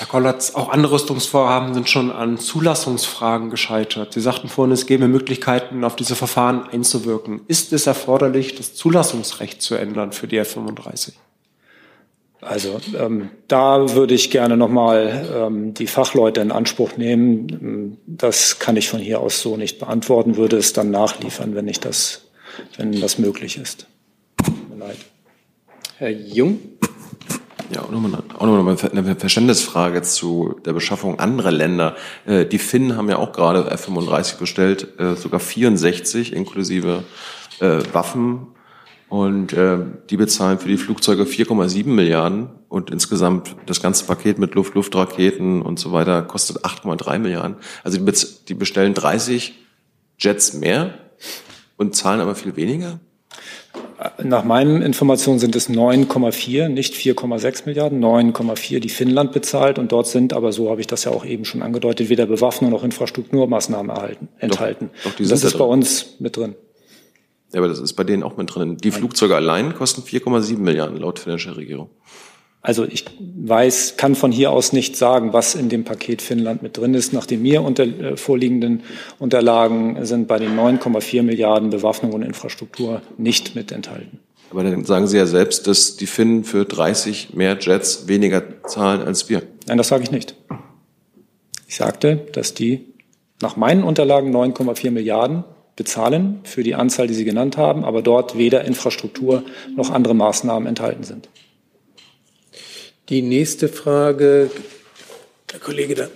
[0.00, 4.14] Herr Kollatz, auch andere Rüstungsvorhaben sind schon an Zulassungsfragen gescheitert.
[4.14, 7.42] Sie sagten vorhin, es gäbe Möglichkeiten, auf diese Verfahren einzuwirken.
[7.48, 11.12] Ist es erforderlich, das Zulassungsrecht zu ändern für die F-35?
[12.40, 17.98] Also ähm, da würde ich gerne nochmal ähm, die Fachleute in Anspruch nehmen.
[18.06, 21.78] Das kann ich von hier aus so nicht beantworten, würde es dann nachliefern, wenn ich
[21.78, 22.30] das,
[22.78, 23.86] wenn das möglich ist.
[24.42, 24.96] Tut mir leid.
[25.98, 26.58] Herr Jung.
[27.72, 31.94] Ja, auch nochmal noch eine Verständnisfrage zu der Beschaffung anderer Länder.
[32.26, 37.04] Äh, die Finnen haben ja auch gerade F-35 bestellt, äh, sogar 64 inklusive
[37.60, 38.48] äh, Waffen.
[39.08, 44.76] Und die bezahlen für die Flugzeuge 4,7 Milliarden und insgesamt das ganze Paket mit Luft,
[44.76, 47.56] Luftraketen und so weiter kostet 8,3 Milliarden.
[47.82, 49.58] Also die bestellen 30
[50.16, 50.94] Jets mehr
[51.76, 53.00] und zahlen aber viel weniger.
[54.22, 59.78] Nach meinen Informationen sind es 9,4, nicht 4,6 Milliarden, 9,4, die Finnland bezahlt.
[59.78, 62.70] Und dort sind, aber so habe ich das ja auch eben schon angedeutet, weder Bewaffnung
[62.70, 64.90] noch Infrastrukturmaßnahmen erhalten, enthalten.
[65.04, 66.54] Doch, doch das ist da bei uns mit drin.
[67.52, 68.78] Ja, aber das ist bei denen auch mit drin.
[68.78, 71.90] Die Flugzeuge allein kosten 4,7 Milliarden laut finnischer Regierung.
[72.62, 76.76] Also ich weiß, kann von hier aus nicht sagen, was in dem Paket Finnland mit
[76.76, 77.12] drin ist.
[77.12, 78.82] Nach den mir unter, äh, vorliegenden
[79.18, 84.18] Unterlagen sind bei den 9,4 Milliarden Bewaffnung und Infrastruktur nicht mit enthalten.
[84.50, 89.02] Aber dann sagen Sie ja selbst, dass die Finnen für 30 mehr Jets weniger zahlen
[89.02, 89.42] als wir.
[89.66, 90.34] Nein, das sage ich nicht.
[91.66, 92.84] Ich sagte, dass die
[93.40, 95.44] nach meinen Unterlagen 9,4 Milliarden
[95.76, 99.44] bezahlen für die Anzahl, die Sie genannt haben, aber dort weder Infrastruktur
[99.76, 101.28] noch andere Maßnahmen enthalten sind.
[103.10, 104.50] Die nächste Frage,
[105.52, 106.08] der Kollege da.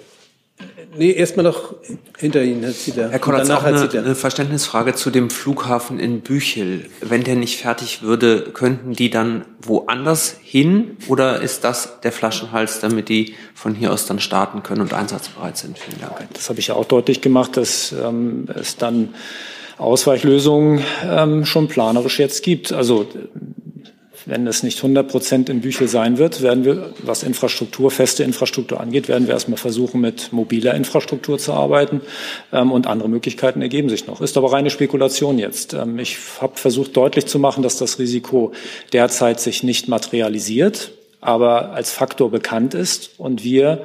[0.96, 1.74] Nee, erstmal noch
[2.16, 3.10] hinter Ihnen, Herr Zieter.
[3.10, 6.86] Herr Konrad, auch eine, eine Verständnisfrage zu dem Flughafen in Büchel.
[7.00, 12.78] Wenn der nicht fertig würde, könnten die dann woanders hin oder ist das der Flaschenhals,
[12.78, 15.76] damit die von hier aus dann starten können und einsatzbereit sind?
[15.76, 16.28] Vielen Dank.
[16.32, 19.14] Das habe ich ja auch deutlich gemacht, dass ähm, es dann
[19.78, 22.72] Ausweichlösungen ähm, schon planerisch jetzt gibt.
[22.72, 23.08] Also
[24.26, 28.80] wenn es nicht 100 Prozent in Büchel sein wird, werden wir, was Infrastruktur, feste Infrastruktur
[28.80, 32.00] angeht, werden wir erstmal versuchen, mit mobiler Infrastruktur zu arbeiten.
[32.52, 34.20] Ähm, und andere Möglichkeiten ergeben sich noch.
[34.20, 35.74] Ist aber reine Spekulation jetzt.
[35.74, 38.52] Ähm, ich habe versucht deutlich zu machen, dass das Risiko
[38.92, 43.82] derzeit sich nicht materialisiert, aber als Faktor bekannt ist und wir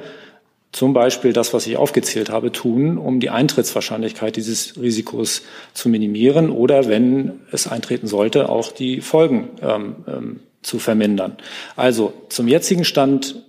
[0.72, 5.42] zum Beispiel das, was ich aufgezählt habe, tun, um die Eintrittswahrscheinlichkeit dieses Risikos
[5.74, 11.36] zu minimieren oder, wenn es eintreten sollte, auch die Folgen ähm, ähm, zu vermindern.
[11.74, 13.42] Also zum jetzigen Stand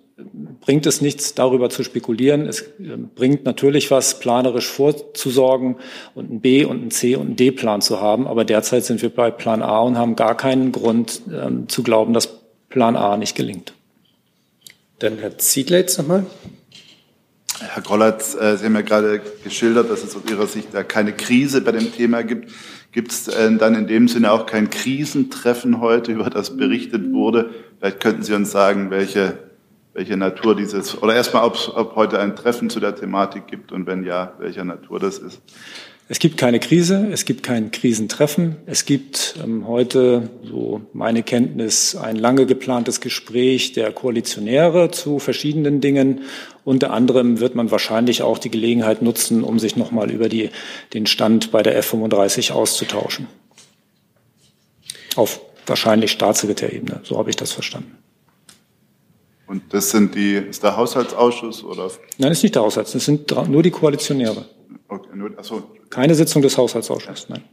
[0.61, 2.47] bringt es nichts, darüber zu spekulieren.
[2.47, 5.77] Es äh, bringt natürlich was, planerisch vorzusorgen
[6.15, 8.27] und einen B- und einen C- und einen D-Plan zu haben.
[8.27, 12.13] Aber derzeit sind wir bei Plan A und haben gar keinen Grund ähm, zu glauben,
[12.13, 13.73] dass Plan A nicht gelingt.
[14.99, 16.25] Dann Herr Ziedler jetzt nochmal.
[17.69, 21.13] Herr Grollatz, äh, Sie haben ja gerade geschildert, dass es aus Ihrer Sicht da keine
[21.13, 22.51] Krise bei dem Thema gibt.
[22.91, 27.51] Gibt es äh, dann in dem Sinne auch kein Krisentreffen heute, über das berichtet wurde?
[27.79, 29.37] Vielleicht könnten Sie uns sagen, welche
[29.93, 33.87] welche Natur dieses, oder erstmal, ob, ob heute ein Treffen zu der Thematik gibt und
[33.87, 35.41] wenn ja, welcher Natur das ist.
[36.11, 38.57] Es gibt keine Krise, es gibt kein Krisentreffen.
[38.65, 45.79] Es gibt ähm, heute, so meine Kenntnis, ein lange geplantes Gespräch der Koalitionäre zu verschiedenen
[45.79, 46.23] Dingen.
[46.65, 50.49] Unter anderem wird man wahrscheinlich auch die Gelegenheit nutzen, um sich nochmal über die,
[50.93, 53.27] den Stand bei der F-35 auszutauschen.
[55.15, 57.97] Auf wahrscheinlich Staatssekretärebene, so habe ich das verstanden.
[59.47, 61.89] Und das sind die, ist der Haushaltsausschuss oder?
[62.17, 64.43] Nein, ist nicht der Haushalts, das sind nur die Koalitionäre.
[64.89, 65.63] Okay, nur, achso.
[65.91, 67.43] Keine Sitzung des Haushaltsausschusses, nein.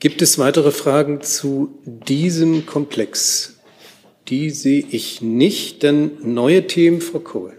[0.00, 3.60] Gibt es weitere Fragen zu diesem Komplex?
[4.26, 5.84] Die sehe ich nicht.
[5.84, 7.52] Dann neue Themen, Frau Kohl.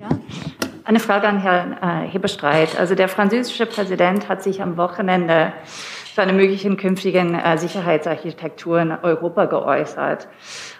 [0.00, 0.20] Ja,
[0.84, 2.76] eine Frage an Herrn äh, Hebestreit.
[2.76, 5.52] Also der französische Präsident hat sich am Wochenende
[6.18, 10.26] zu einer möglichen künftigen äh, Sicherheitsarchitektur in Europa geäußert.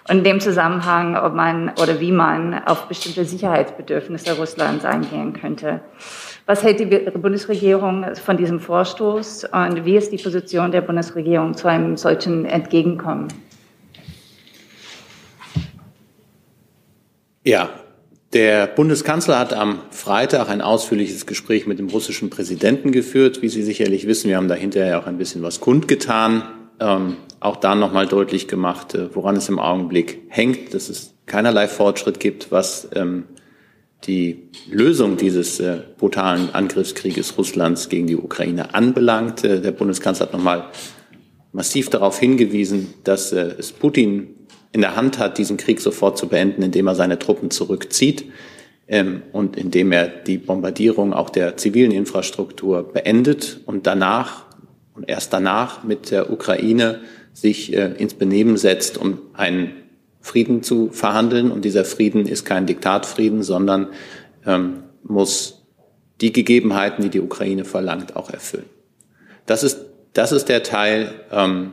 [0.08, 5.80] Und in dem Zusammenhang, ob man oder wie man auf bestimmte Sicherheitsbedürfnisse Russlands eingehen könnte.
[6.46, 11.68] Was hält die Bundesregierung von diesem Vorstoß und wie ist die Position der Bundesregierung zu
[11.68, 13.28] einem solchen Entgegenkommen?
[17.44, 17.68] Ja,
[18.32, 23.42] der Bundeskanzler hat am Freitag ein ausführliches Gespräch mit dem russischen Präsidenten geführt.
[23.42, 26.42] Wie Sie sicherlich wissen, wir haben da hinterher auch ein bisschen was kundgetan
[26.80, 31.68] ähm, auch da nochmal deutlich gemacht, äh, woran es im Augenblick hängt, dass es keinerlei
[31.68, 33.24] Fortschritt gibt, was ähm,
[34.04, 39.44] die Lösung dieses äh, brutalen Angriffskrieges Russlands gegen die Ukraine anbelangt.
[39.44, 40.66] Äh, der Bundeskanzler hat nochmal
[41.52, 44.34] massiv darauf hingewiesen, dass äh, es Putin
[44.72, 48.26] in der Hand hat, diesen Krieg sofort zu beenden, indem er seine Truppen zurückzieht
[48.86, 54.44] ähm, und indem er die Bombardierung auch der zivilen Infrastruktur beendet und danach
[54.94, 57.00] und erst danach mit der Ukraine
[57.32, 59.72] sich äh, ins Benehmen setzt, um einen
[60.20, 61.52] Frieden zu verhandeln.
[61.52, 63.88] Und dieser Frieden ist kein Diktatfrieden, sondern
[64.44, 65.62] ähm, muss
[66.20, 68.66] die Gegebenheiten, die die Ukraine verlangt, auch erfüllen.
[69.46, 71.72] Das ist, das ist der Teil, ähm,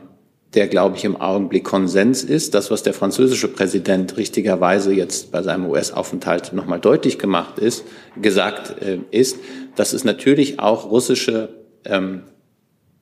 [0.54, 2.54] der, glaube ich, im Augenblick Konsens ist.
[2.54, 7.84] Das, was der französische Präsident richtigerweise jetzt bei seinem US-Aufenthalt nochmal deutlich gemacht ist,
[8.20, 9.38] gesagt äh, ist,
[9.74, 11.50] dass es natürlich auch russische
[11.84, 12.22] ähm,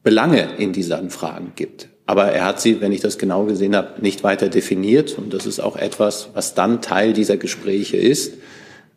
[0.03, 1.89] Belange in diesen Fragen gibt.
[2.07, 5.17] Aber er hat sie, wenn ich das genau gesehen habe, nicht weiter definiert.
[5.17, 8.35] Und das ist auch etwas, was dann Teil dieser Gespräche ist.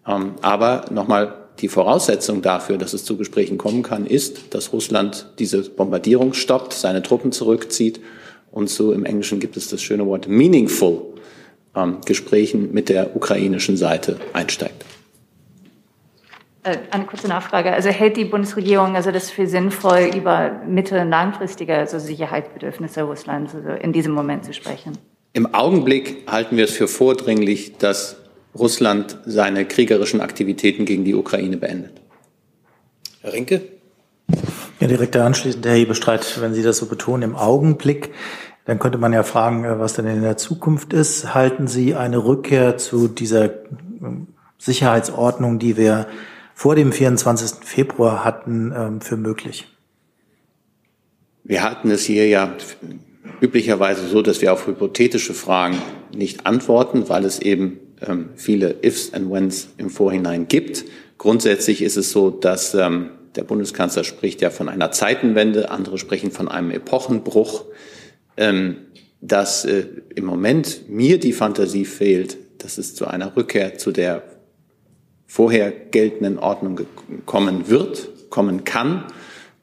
[0.05, 5.27] Ähm, aber nochmal, die Voraussetzung dafür, dass es zu Gesprächen kommen kann, ist, dass Russland
[5.39, 7.99] diese Bombardierung stoppt, seine Truppen zurückzieht
[8.57, 11.13] und so im Englischen gibt es das schöne Wort meaningful
[11.75, 14.83] ähm, Gesprächen mit der ukrainischen Seite einsteigt.
[16.63, 17.71] Äh, eine kurze Nachfrage.
[17.71, 23.53] Also hält die Bundesregierung also das für sinnvoll, über mittel- und langfristige also Sicherheitsbedürfnisse Russlands
[23.53, 24.97] also in diesem Moment zu sprechen?
[25.33, 28.17] Im Augenblick halten wir es für vordringlich, dass
[28.57, 32.01] Russland seine kriegerischen Aktivitäten gegen die Ukraine beendet.
[33.21, 33.61] Herr Rinke?
[34.79, 38.11] Ja, direkt anschließend, Herr Hebestreit, wenn Sie das so betonen, im Augenblick,
[38.67, 41.33] dann könnte man ja fragen, äh, was denn in der Zukunft ist.
[41.33, 43.49] Halten Sie eine Rückkehr zu dieser äh,
[44.59, 46.07] Sicherheitsordnung, die wir
[46.53, 47.65] vor dem 24.
[47.65, 49.67] Februar hatten, ähm, für möglich?
[51.43, 52.53] Wir hatten es hier ja
[53.39, 55.77] üblicherweise so, dass wir auf hypothetische Fragen
[56.13, 60.83] nicht antworten, weil es eben ähm, viele Ifs and Whens im Vorhinein gibt.
[61.17, 66.31] Grundsätzlich ist es so, dass ähm, der Bundeskanzler spricht ja von einer Zeitenwende, andere sprechen
[66.31, 67.67] von einem Epochenbruch, ähm,
[69.21, 74.23] dass äh, im Moment mir die Fantasie fehlt, dass es zu einer Rückkehr zu der
[75.25, 76.81] vorher geltenden Ordnung
[77.25, 79.05] kommen wird, kommen kann,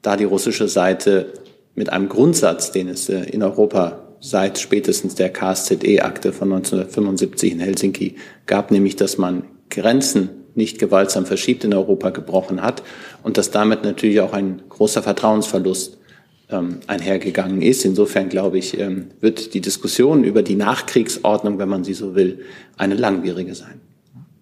[0.01, 1.33] da die russische Seite
[1.73, 7.59] mit einem Grundsatz, den es äh, in Europa seit spätestens der KSZE-Akte von 1975 in
[7.59, 12.81] Helsinki gab, nämlich dass man Grenzen nicht gewaltsam verschiebt in Europa gebrochen hat
[13.23, 16.04] und dass damit natürlich auch ein großer Vertrauensverlust ähm,
[16.47, 17.85] einhergegangen ist.
[17.85, 22.41] Insofern glaube ich, ähm, wird die Diskussion über die Nachkriegsordnung, wenn man sie so will,
[22.77, 23.81] eine langwierige sein.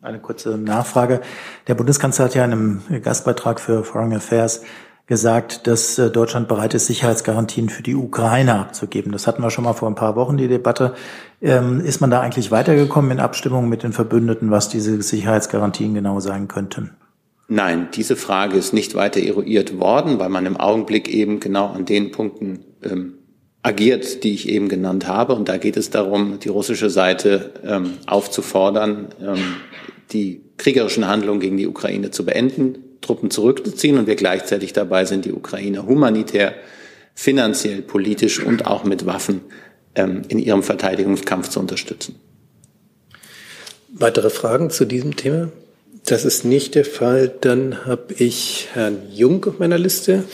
[0.01, 1.21] Eine kurze Nachfrage.
[1.67, 4.63] Der Bundeskanzler hat ja in einem Gastbeitrag für Foreign Affairs
[5.05, 9.11] gesagt, dass äh, Deutschland bereit ist, Sicherheitsgarantien für die Ukraine abzugeben.
[9.11, 10.93] Das hatten wir schon mal vor ein paar Wochen, die Debatte.
[11.41, 16.19] Ähm, ist man da eigentlich weitergekommen in Abstimmung mit den Verbündeten, was diese Sicherheitsgarantien genau
[16.19, 16.91] sein könnten?
[17.53, 21.85] Nein, diese Frage ist nicht weiter eruiert worden, weil man im Augenblick eben genau an
[21.85, 23.19] den Punkten ähm,
[23.61, 25.35] agiert, die ich eben genannt habe.
[25.35, 29.37] Und da geht es darum, die russische Seite ähm, aufzufordern, ähm,
[30.13, 35.25] die kriegerischen Handlungen gegen die Ukraine zu beenden, Truppen zurückzuziehen und wir gleichzeitig dabei sind,
[35.25, 36.55] die Ukraine humanitär
[37.13, 39.41] finanziell, politisch und auch mit Waffen
[39.93, 42.15] ähm, in ihrem Verteidigungskampf zu unterstützen.
[43.89, 45.51] Weitere Fragen zu diesem Thema?
[46.05, 47.29] Das ist nicht der Fall.
[47.29, 50.25] Dann habe ich Herrn Jung auf meiner Liste.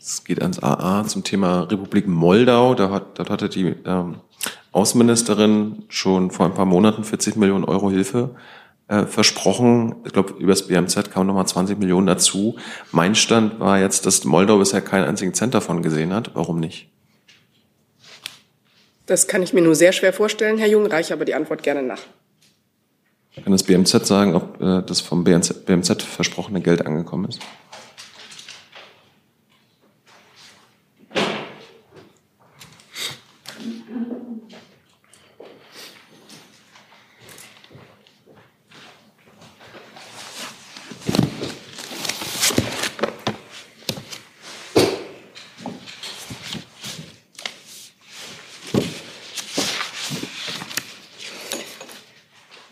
[0.00, 2.74] Es geht ans AA zum Thema Republik Moldau.
[2.74, 4.16] Da hat, dort hatte die ähm,
[4.72, 8.34] Außenministerin schon vor ein paar Monaten 40 Millionen Euro Hilfe
[8.88, 9.94] äh, versprochen.
[10.04, 12.56] Ich glaube, über das BMZ kamen nochmal 20 Millionen dazu.
[12.90, 16.32] Mein Stand war jetzt, dass Moldau bisher keinen einzigen Cent davon gesehen hat.
[16.34, 16.88] Warum nicht?
[19.06, 21.82] Das kann ich mir nur sehr schwer vorstellen, Herr Jung, reiche aber die Antwort gerne
[21.82, 22.00] nach.
[23.34, 27.40] Kann das BMZ sagen, ob äh, das vom BMZ, BMZ versprochene Geld angekommen ist?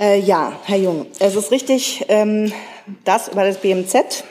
[0.01, 2.51] Äh, ja, Herr Jung, es ist richtig, ähm,
[3.05, 4.25] dass über das BMZ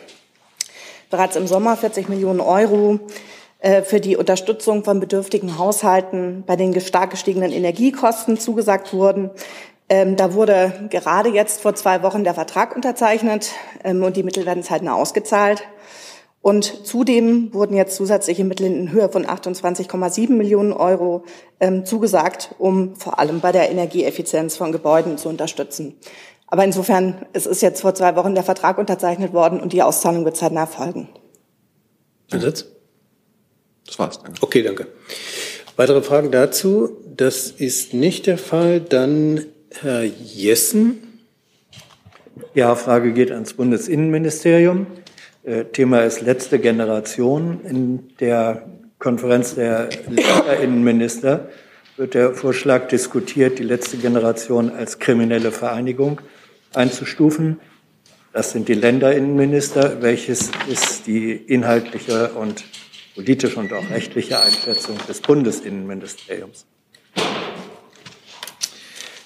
[1.11, 2.99] bereits im Sommer 40 Millionen Euro
[3.59, 9.30] äh, für die Unterstützung von bedürftigen Haushalten bei den stark gestiegenen Energiekosten zugesagt wurden.
[9.89, 13.51] Ähm, da wurde gerade jetzt vor zwei Wochen der Vertrag unterzeichnet
[13.84, 15.61] ähm, und die Mittel werden zeitnah ausgezahlt.
[16.41, 21.25] Und zudem wurden jetzt zusätzliche Mittel in Höhe von 28,7 Millionen Euro
[21.59, 25.97] ähm, zugesagt, um vor allem bei der Energieeffizienz von Gebäuden zu unterstützen.
[26.47, 30.25] Aber insofern, es ist jetzt vor zwei Wochen der Vertrag unterzeichnet worden und die Auszahlung
[30.25, 31.09] wird zeitnah folgen.
[32.29, 32.65] Zusatz?
[33.85, 34.19] Das war's.
[34.21, 34.41] Danke.
[34.41, 34.87] Okay, danke.
[35.75, 36.97] Weitere Fragen dazu?
[37.15, 38.79] Das ist nicht der Fall.
[38.79, 39.45] Dann
[39.81, 41.21] Herr Jessen.
[42.53, 44.87] Ja, Frage geht ans Bundesinnenministerium.
[45.50, 47.62] Äh, Thema ist letzte Generation.
[47.66, 48.70] In der
[49.00, 51.50] Konferenz der Länderinnenminister
[51.97, 56.22] wird der Vorschlag diskutiert, die letzte Generation als kriminelle Vereinigung
[56.76, 57.60] einzustufen.
[58.32, 60.04] Das sind die Länderinnenminister.
[60.04, 62.64] Welches ist die inhaltliche und
[63.16, 66.68] politische und auch rechtliche Einschätzung des Bundesinnenministeriums?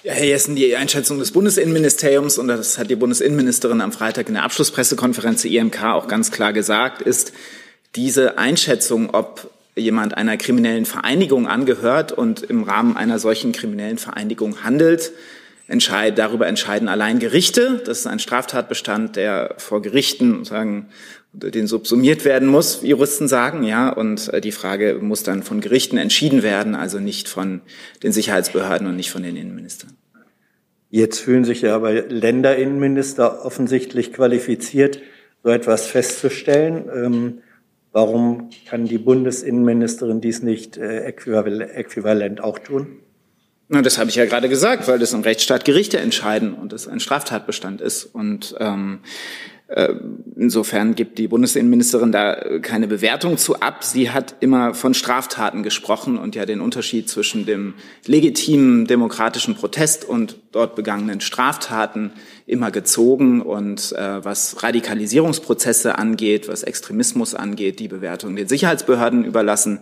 [0.04, 4.34] Ja, Herr Jessen, die Einschätzung des Bundesinnenministeriums, und das hat die Bundesinnenministerin am Freitag in
[4.34, 7.32] der Abschlusspressekonferenz der IMK auch ganz klar gesagt, ist,
[7.96, 14.62] diese Einschätzung, ob jemand einer kriminellen Vereinigung angehört und im Rahmen einer solchen kriminellen Vereinigung
[14.62, 15.10] handelt,
[15.68, 17.80] entscheid, darüber entscheiden allein Gerichte.
[17.86, 20.90] Das ist ein Straftatbestand, der vor Gerichten sagen,
[21.34, 23.90] den subsumiert werden muss, wie Juristen sagen, ja.
[23.90, 27.60] Und äh, die Frage muss dann von Gerichten entschieden werden, also nicht von
[28.02, 29.96] den Sicherheitsbehörden und nicht von den Innenministern.
[30.90, 35.00] Jetzt fühlen sich ja aber Länderinnenminister offensichtlich qualifiziert,
[35.42, 36.84] so etwas festzustellen.
[36.94, 37.38] Ähm,
[37.90, 42.98] warum kann die Bundesinnenministerin dies nicht äh, äquivalent auch tun?
[43.68, 46.86] Na, das habe ich ja gerade gesagt, weil das im Rechtsstaat Gerichte entscheiden und es
[46.86, 48.04] ein Straftatbestand ist.
[48.04, 49.53] Und ähm, äh,
[50.36, 53.82] insofern gibt die Bundesinnenministerin da keine Bewertung zu ab.
[53.82, 57.74] Sie hat immer von Straftaten gesprochen und ja den Unterschied zwischen dem
[58.06, 62.12] legitimen demokratischen Protest und dort begangenen Straftaten
[62.46, 63.40] immer gezogen.
[63.40, 69.80] Und äh, was Radikalisierungsprozesse angeht, was Extremismus angeht, die Bewertung den Sicherheitsbehörden überlassen.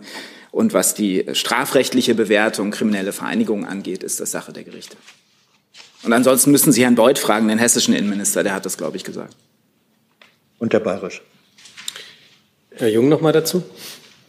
[0.49, 4.97] Und was die strafrechtliche Bewertung kriminelle Vereinigungen angeht, ist das Sache der Gerichte.
[6.03, 9.03] Und ansonsten müssen Sie Herrn Beuth fragen, den hessischen Innenminister, der hat das, glaube ich,
[9.03, 9.35] gesagt.
[10.59, 11.21] Und der Bayerische.
[12.75, 13.63] Herr Jung noch mal dazu.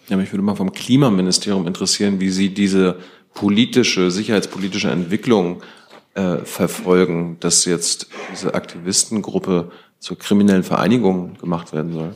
[0.08, 2.98] Ja, mich würde mal vom Klimaministerium interessieren, wie Sie diese
[3.32, 5.62] politische, sicherheitspolitische Entwicklung
[6.14, 12.14] äh, verfolgen, dass jetzt diese Aktivistengruppe zur kriminellen Vereinigung gemacht werden soll.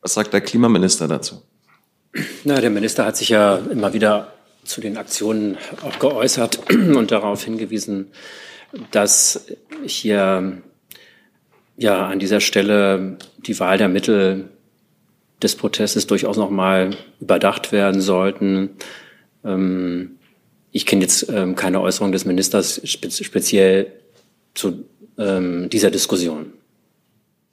[0.00, 1.42] Was sagt der Klimaminister dazu?
[2.44, 4.32] Na, der Minister hat sich ja immer wieder
[4.64, 8.12] zu den Aktionen auch geäußert und darauf hingewiesen,
[8.90, 9.46] dass
[9.84, 10.62] hier
[11.76, 14.48] ja an dieser Stelle die Wahl der Mittel
[15.42, 18.70] des Protestes durchaus noch mal überdacht werden sollten.
[19.44, 20.18] Ähm,
[20.72, 23.92] ich kenne jetzt ähm, keine Äußerung des Ministers speziell
[24.54, 24.84] zu
[25.18, 26.52] ähm, dieser Diskussion.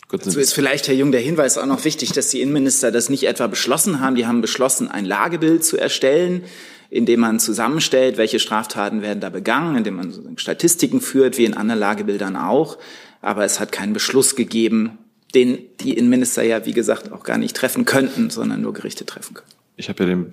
[0.09, 3.25] Dazu ist vielleicht, Herr Jung, der Hinweis auch noch wichtig, dass die Innenminister das nicht
[3.25, 4.15] etwa beschlossen haben.
[4.15, 6.43] Die haben beschlossen, ein Lagebild zu erstellen,
[6.89, 11.81] indem man zusammenstellt, welche Straftaten werden da begangen, indem man Statistiken führt, wie in anderen
[11.81, 12.77] Lagebildern auch.
[13.21, 14.97] Aber es hat keinen Beschluss gegeben,
[15.33, 19.33] den die Innenminister ja, wie gesagt, auch gar nicht treffen könnten, sondern nur Gerichte treffen
[19.33, 19.49] können.
[19.75, 20.31] Ich habe ja den,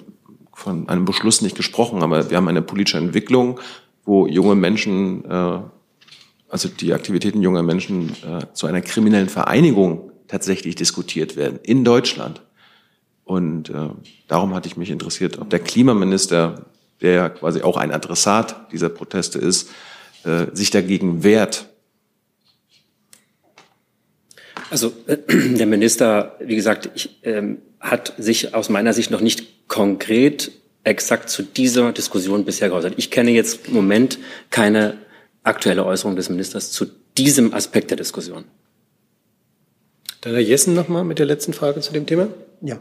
[0.53, 3.61] von einem Beschluss nicht gesprochen, aber wir haben eine politische Entwicklung,
[4.05, 5.59] wo junge Menschen äh,
[6.55, 12.43] also die Aktivitäten junger Menschen äh, zu einer kriminellen Vereinigung tatsächlich diskutiert werden in Deutschland.
[13.25, 13.89] Und äh,
[14.29, 16.67] darum hatte ich mich interessiert, ob der Klimaminister,
[17.01, 19.71] der ja quasi auch ein Adressat dieser Proteste ist,
[20.23, 21.71] äh, sich dagegen wehrt.
[24.75, 29.69] Also äh, der Minister, wie gesagt, ich, ähm, hat sich aus meiner Sicht noch nicht
[29.69, 30.51] konkret
[30.83, 32.95] exakt zu dieser Diskussion bisher geäußert.
[32.97, 34.19] Ich kenne jetzt im Moment
[34.51, 34.97] keine
[35.45, 38.43] aktuelle Äußerung des Ministers zu diesem Aspekt der Diskussion.
[40.23, 42.27] Dann Herr Jessen nochmal mit der letzten Frage zu dem Thema.
[42.61, 42.81] Ja.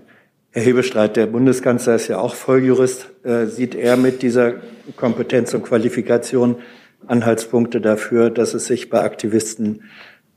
[0.49, 3.05] Herr Hebestreit, der Bundeskanzler ist ja auch Volljurist.
[3.21, 4.55] Äh, sieht er mit dieser
[4.95, 6.55] Kompetenz und Qualifikation
[7.05, 9.83] Anhaltspunkte dafür, dass es sich bei Aktivisten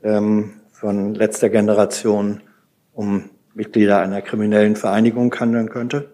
[0.03, 2.41] ähm, von letzter Generation
[2.93, 6.09] um Mitglieder einer kriminellen Vereinigung handeln könnte?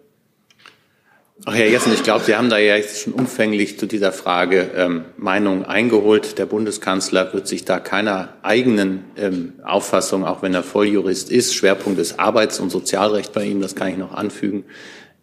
[1.45, 4.69] Ach, Herr Jessen, ich glaube, Sie haben da ja jetzt schon umfänglich zu dieser Frage
[4.75, 6.37] ähm, Meinung eingeholt.
[6.37, 11.99] Der Bundeskanzler wird sich da keiner eigenen ähm, Auffassung, auch wenn er Volljurist ist, Schwerpunkt
[11.99, 14.63] ist Arbeits- und Sozialrecht bei ihm, das kann ich noch anfügen,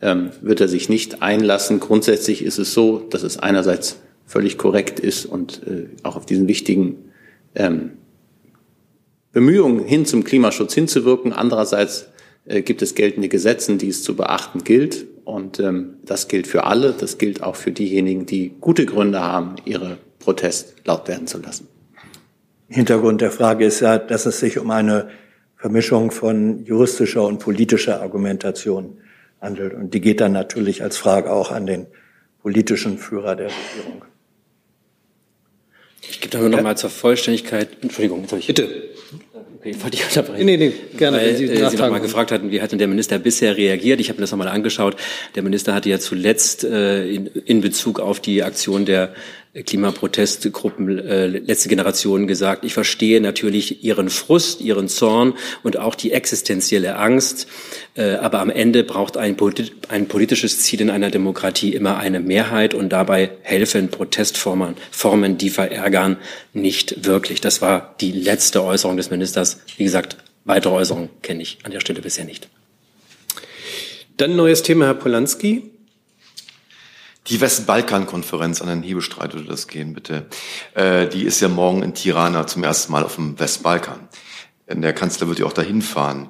[0.03, 1.80] ähm, wird er sich nicht einlassen.
[1.80, 6.47] Grundsätzlich ist es so, dass es einerseits völlig korrekt ist und äh, auch auf diesen
[6.47, 7.11] wichtigen
[7.55, 7.93] ähm,
[9.33, 11.33] Bemühungen hin zum Klimaschutz hinzuwirken.
[11.33, 12.09] Andererseits
[12.47, 15.07] äh, gibt es geltende Gesetze, die es zu beachten gilt.
[15.24, 16.93] Und ähm, das gilt für alle.
[16.93, 21.68] Das gilt auch für diejenigen, die gute Gründe haben, ihre Protest laut werden zu lassen.
[22.68, 25.09] Hintergrund der Frage ist ja, dass es sich um eine
[25.57, 28.99] Vermischung von juristischer und politischer Argumentation
[29.41, 29.74] handelt.
[29.74, 31.87] Und die geht dann natürlich als Frage auch an den
[32.43, 34.05] politischen Führer der Regierung.
[36.09, 37.68] Ich gebe da nur noch mal zur Vollständigkeit.
[37.82, 38.46] Entschuldigung, jetzt habe ich.
[38.46, 38.90] Bitte.
[39.61, 40.46] Okay, wollte ich unterbrechen.
[40.46, 41.18] Nee, nee, gerne.
[41.18, 43.59] Weil, wenn Sie, äh, Sie noch mal gefragt hatten, wie hat denn der Minister bisher
[43.59, 44.01] reagiert?
[44.01, 44.96] Ich habe mir das noch mal angeschaut.
[45.34, 49.12] Der Minister hatte ja zuletzt äh, in, in Bezug auf die Aktion der
[49.53, 55.34] Klimaprotestgruppen äh, letzte Generation gesagt, ich verstehe natürlich ihren Frust, ihren Zorn
[55.64, 57.48] und auch die existenzielle Angst,
[57.96, 59.36] äh, aber am Ende braucht ein,
[59.88, 65.51] ein, politisches Ziel in einer Demokratie immer eine Mehrheit und dabei helfen Protestformen, Formen, die
[65.51, 66.18] verärgern,
[66.53, 67.40] nicht wirklich.
[67.40, 69.61] Das war die letzte Äußerung des Ministers.
[69.76, 72.48] Wie gesagt, weitere Äußerungen kenne ich an der Stelle bisher nicht.
[74.16, 75.69] Dann neues Thema, Herr Polanski.
[77.31, 80.26] Die Westbalkan-Konferenz, an den Hebestreit würde das gehen, bitte.
[80.74, 84.09] Äh, die ist ja morgen in Tirana zum ersten Mal auf dem Westbalkan.
[84.68, 86.28] Der Kanzler wird ja auch dahin fahren.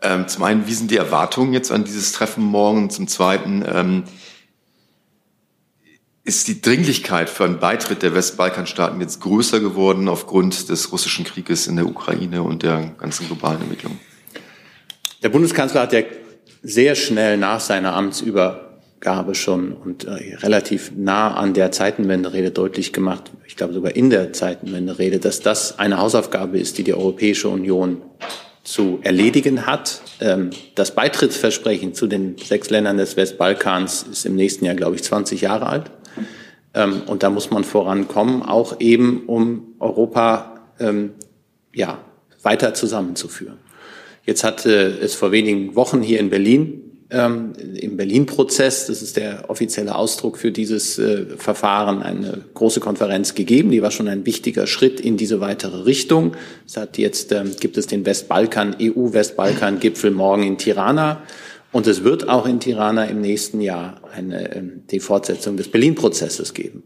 [0.00, 2.90] Ähm, zum einen, wie sind die Erwartungen jetzt an dieses Treffen morgen?
[2.90, 4.04] Zum zweiten, ähm,
[6.24, 11.68] ist die Dringlichkeit für einen Beitritt der Westbalkanstaaten jetzt größer geworden aufgrund des russischen Krieges
[11.68, 13.98] in der Ukraine und der ganzen globalen Entwicklung?
[15.22, 16.02] Der Bundeskanzler hat ja
[16.62, 18.71] sehr schnell nach seiner Amtsüber
[19.02, 24.08] Gabe schon und äh, relativ nah an der Zeitenwende-Rede deutlich gemacht, ich glaube sogar in
[24.08, 28.00] der Zeitenwende-Rede, dass das eine Hausaufgabe ist, die die Europäische Union
[28.62, 30.00] zu erledigen hat.
[30.20, 35.02] Ähm, das Beitrittsversprechen zu den sechs Ländern des Westbalkans ist im nächsten Jahr, glaube ich,
[35.02, 35.90] 20 Jahre alt.
[36.72, 41.14] Ähm, und da muss man vorankommen, auch eben um Europa ähm,
[41.74, 41.98] ja,
[42.42, 43.58] weiter zusammenzuführen.
[44.24, 49.50] Jetzt hatte es vor wenigen Wochen hier in Berlin ähm, im Berlin-Prozess, das ist der
[49.50, 53.70] offizielle Ausdruck für dieses äh, Verfahren, eine große Konferenz gegeben.
[53.70, 56.32] Die war schon ein wichtiger Schritt in diese weitere Richtung.
[56.66, 61.22] Es hat jetzt ähm, gibt es den Westbalkan, EU-Westbalkan-Gipfel morgen in Tirana.
[61.70, 66.54] Und es wird auch in Tirana im nächsten Jahr eine, ähm, die Fortsetzung des Berlin-Prozesses
[66.54, 66.82] geben.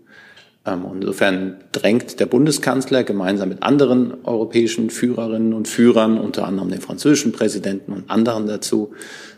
[0.67, 6.81] Ähm, insofern drängt der Bundeskanzler gemeinsam mit anderen europäischen Führerinnen und Führern, unter anderem dem
[6.81, 8.93] französischen Präsidenten und anderen dazu,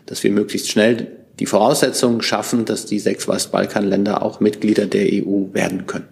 [0.05, 5.53] dass wir möglichst schnell die Voraussetzungen schaffen, dass die sechs Westbalkanländer auch Mitglieder der EU
[5.53, 6.07] werden können.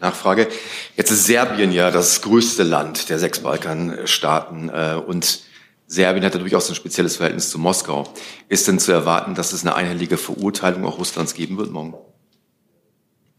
[0.00, 0.48] Nachfrage.
[0.96, 5.40] Jetzt ist Serbien ja das größte Land der sechs Balkanstaaten äh, und
[5.86, 8.12] Serbien hat ja durchaus ein spezielles Verhältnis zu Moskau.
[8.48, 11.94] Ist denn zu erwarten, dass es eine einhellige Verurteilung auch Russlands geben wird morgen?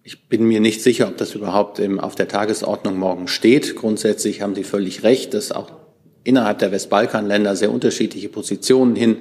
[0.08, 3.76] Ich bin mir nicht sicher, ob das überhaupt auf der Tagesordnung morgen steht.
[3.76, 5.70] Grundsätzlich haben Sie völlig recht, dass auch
[6.24, 9.18] innerhalb der Westbalkanländer sehr unterschiedliche Positionen hin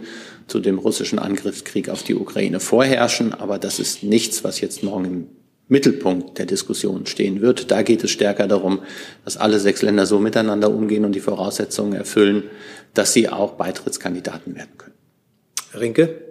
[0.46, 3.34] zu dem russischen Angriffskrieg auf die Ukraine vorherrschen.
[3.34, 5.26] Aber das ist nichts, was jetzt morgen im
[5.66, 7.72] Mittelpunkt der Diskussion stehen wird.
[7.72, 8.82] Da geht es stärker darum,
[9.24, 12.44] dass alle sechs Länder so miteinander umgehen und die Voraussetzungen erfüllen,
[12.94, 14.94] dass sie auch Beitrittskandidaten werden können.
[15.72, 16.22] Herr Rinke?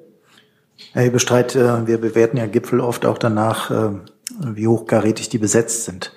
[0.93, 3.99] Herr Hebestreit, äh, wir bewerten ja Gipfel oft auch danach, äh,
[4.39, 6.11] wie hochkarätig die besetzt sind.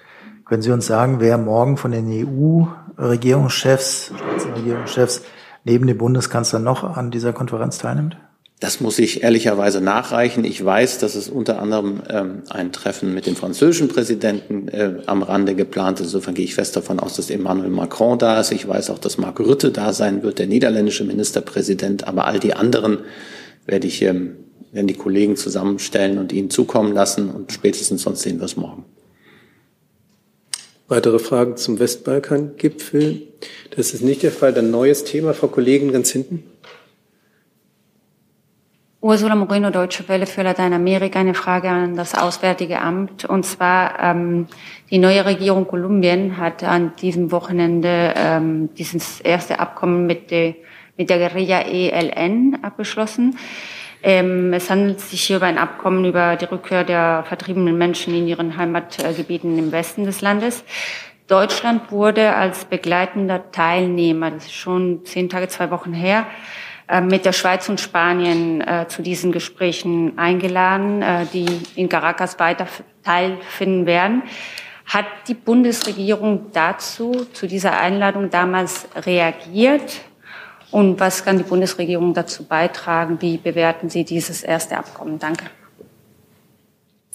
[0.44, 4.12] Können Sie uns sagen, wer morgen von den EU-Regierungschefs,
[4.56, 5.20] Regierungschefs
[5.64, 8.16] neben dem Bundeskanzler noch an dieser Konferenz teilnimmt?
[8.60, 10.44] Das muss ich ehrlicherweise nachreichen.
[10.44, 15.22] Ich weiß, dass es unter anderem ähm, ein Treffen mit dem französischen Präsidenten äh, am
[15.22, 16.06] Rande geplant ist.
[16.06, 18.50] Insofern gehe ich fest davon aus, dass Emmanuel Macron da ist.
[18.50, 22.08] Ich weiß auch, dass Mark Rutte da sein wird, der niederländische Ministerpräsident.
[22.08, 22.98] Aber all die anderen
[23.64, 24.32] werde ich, ähm,
[24.72, 27.30] werden die Kollegen zusammenstellen und ihnen zukommen lassen.
[27.30, 28.84] Und spätestens sonst sehen wir es morgen.
[30.88, 33.22] Weitere Fragen zum Westbalkan-Gipfel?
[33.76, 34.54] Das ist nicht der Fall.
[34.54, 36.44] Dann neues Thema, Frau Kollegin, ganz hinten.
[39.00, 43.26] Ursula Moreno, Deutsche Welle für Lateinamerika, eine Frage an das Auswärtige Amt.
[43.26, 44.48] Und zwar, ähm,
[44.90, 50.56] die neue Regierung Kolumbien hat an diesem Wochenende ähm, dieses erste Abkommen mit, de,
[50.96, 53.36] mit der Guerilla ELN abgeschlossen.
[54.02, 58.28] Ähm, es handelt sich hier über ein Abkommen über die Rückkehr der vertriebenen Menschen in
[58.28, 60.64] ihren Heimatgebieten im Westen des Landes.
[61.26, 66.26] Deutschland wurde als begleitender Teilnehmer, das ist schon zehn Tage, zwei Wochen her,
[66.88, 72.38] äh, mit der Schweiz und Spanien äh, zu diesen Gesprächen eingeladen, äh, die in Caracas
[72.38, 72.66] weiter
[73.04, 74.22] teilfinden werden.
[74.86, 80.00] Hat die Bundesregierung dazu, zu dieser Einladung damals reagiert?
[80.70, 83.18] Und was kann die Bundesregierung dazu beitragen?
[83.20, 85.18] Wie bewerten Sie dieses erste Abkommen?
[85.18, 85.46] Danke.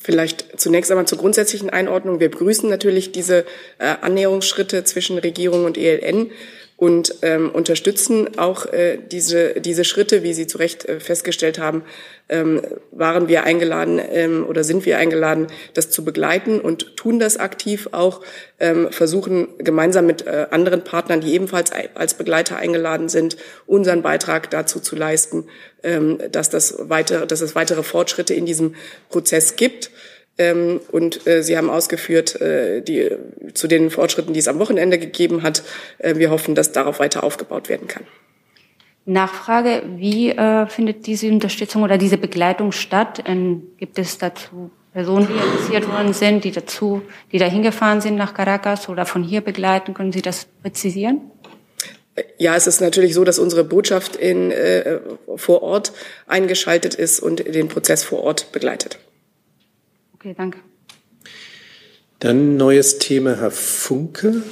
[0.03, 2.19] Vielleicht zunächst einmal zur grundsätzlichen Einordnung.
[2.19, 3.45] Wir begrüßen natürlich diese
[3.77, 6.29] äh, Annäherungsschritte zwischen Regierung und ELN
[6.75, 11.83] und ähm, unterstützen auch äh, diese, diese Schritte, wie Sie zu Recht äh, festgestellt haben,
[12.29, 12.61] ähm,
[12.91, 17.89] waren wir eingeladen ähm, oder sind wir eingeladen, das zu begleiten und tun das aktiv
[17.91, 18.21] auch,
[18.59, 24.49] ähm, versuchen gemeinsam mit äh, anderen Partnern, die ebenfalls als Begleiter eingeladen sind, unseren Beitrag
[24.49, 25.45] dazu zu leisten,
[25.83, 28.75] ähm, dass, das weitere, dass es weitere Fortschritte in diesem
[29.09, 29.91] Prozess gibt.
[30.37, 33.11] Ähm, und äh, Sie haben ausgeführt, äh, die,
[33.53, 35.63] zu den Fortschritten, die es am Wochenende gegeben hat.
[35.99, 38.05] Äh, wir hoffen, dass darauf weiter aufgebaut werden kann.
[39.05, 43.23] Nachfrage, wie äh, findet diese Unterstützung oder diese Begleitung statt?
[43.25, 47.01] Ähm, gibt es dazu Personen, die interessiert worden sind, die dazu,
[47.31, 49.93] die da hingefahren sind nach Caracas oder von hier begleiten?
[49.93, 51.21] Können Sie das präzisieren?
[52.37, 54.99] Ja, es ist natürlich so, dass unsere Botschaft in, äh,
[55.35, 55.93] vor Ort
[56.27, 58.99] eingeschaltet ist und den Prozess vor Ort begleitet.
[60.13, 60.59] Okay, danke.
[62.19, 64.43] Dann neues Thema, Herr Funke.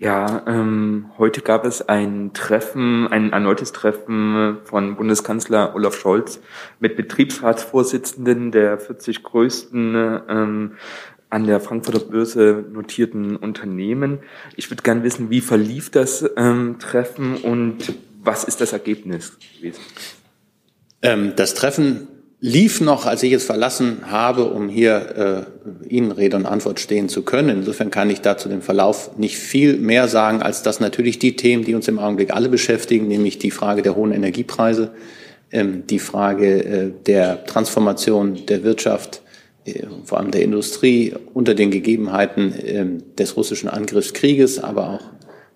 [0.00, 6.40] Ja, ähm, heute gab es ein Treffen, ein erneutes Treffen von Bundeskanzler Olaf Scholz
[6.78, 10.72] mit Betriebsratsvorsitzenden der 40 größten ähm,
[11.30, 14.20] an der Frankfurter Börse notierten Unternehmen.
[14.54, 17.92] Ich würde gerne wissen, wie verlief das ähm, Treffen und
[18.22, 19.80] was ist das Ergebnis gewesen?
[21.02, 22.06] Ähm, das Treffen
[22.40, 25.46] lief noch, als ich es verlassen habe, um hier
[25.82, 27.58] äh, Ihnen Rede und Antwort stehen zu können.
[27.58, 31.64] Insofern kann ich dazu dem Verlauf nicht viel mehr sagen, als dass natürlich die Themen,
[31.64, 34.92] die uns im Augenblick alle beschäftigen, nämlich die Frage der hohen Energiepreise,
[35.50, 39.22] ähm, die Frage äh, der Transformation der Wirtschaft,
[39.64, 42.86] äh, vor allem der Industrie unter den Gegebenheiten äh,
[43.18, 45.02] des russischen Angriffskrieges, aber auch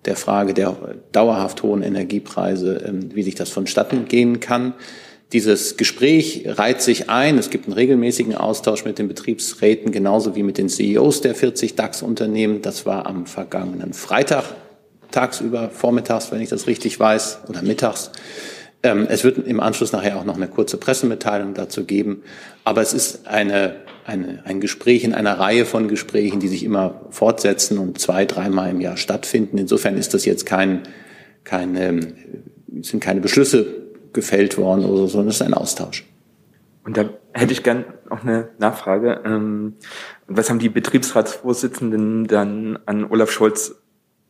[0.03, 0.75] der Frage der
[1.13, 4.73] dauerhaft hohen Energiepreise, ähm, wie sich das vonstatten gehen kann.
[5.31, 7.39] Dieses Gespräch reiht sich ein.
[7.39, 11.75] Es gibt einen regelmäßigen Austausch mit den Betriebsräten, genauso wie mit den CEOs der 40
[11.75, 12.61] DAX-Unternehmen.
[12.61, 14.43] Das war am vergangenen Freitag,
[15.09, 18.11] tagsüber, vormittags, wenn ich das richtig weiß, oder mittags.
[18.83, 22.21] Ähm, es wird im Anschluss nachher auch noch eine kurze Pressemitteilung dazu geben.
[22.63, 27.01] Aber es ist eine, eine, ein Gespräch in einer Reihe von Gesprächen, die sich immer
[27.09, 29.57] fortsetzen und zwei, dreimal im Jahr stattfinden.
[29.57, 30.81] Insofern ist das jetzt kein,
[31.43, 32.13] kein, ähm,
[32.81, 33.83] sind keine Beschlüsse
[34.13, 36.05] gefällt worden oder so, sondern es ist ein Austausch.
[36.85, 39.21] Und da hätte ich gern auch eine Nachfrage.
[39.25, 39.75] Ähm,
[40.27, 43.75] was haben die Betriebsratsvorsitzenden dann an Olaf Scholz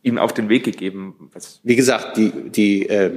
[0.04, 1.30] ihm auf den Weg gegeben?
[1.32, 3.10] Was Wie gesagt, die, die, äh,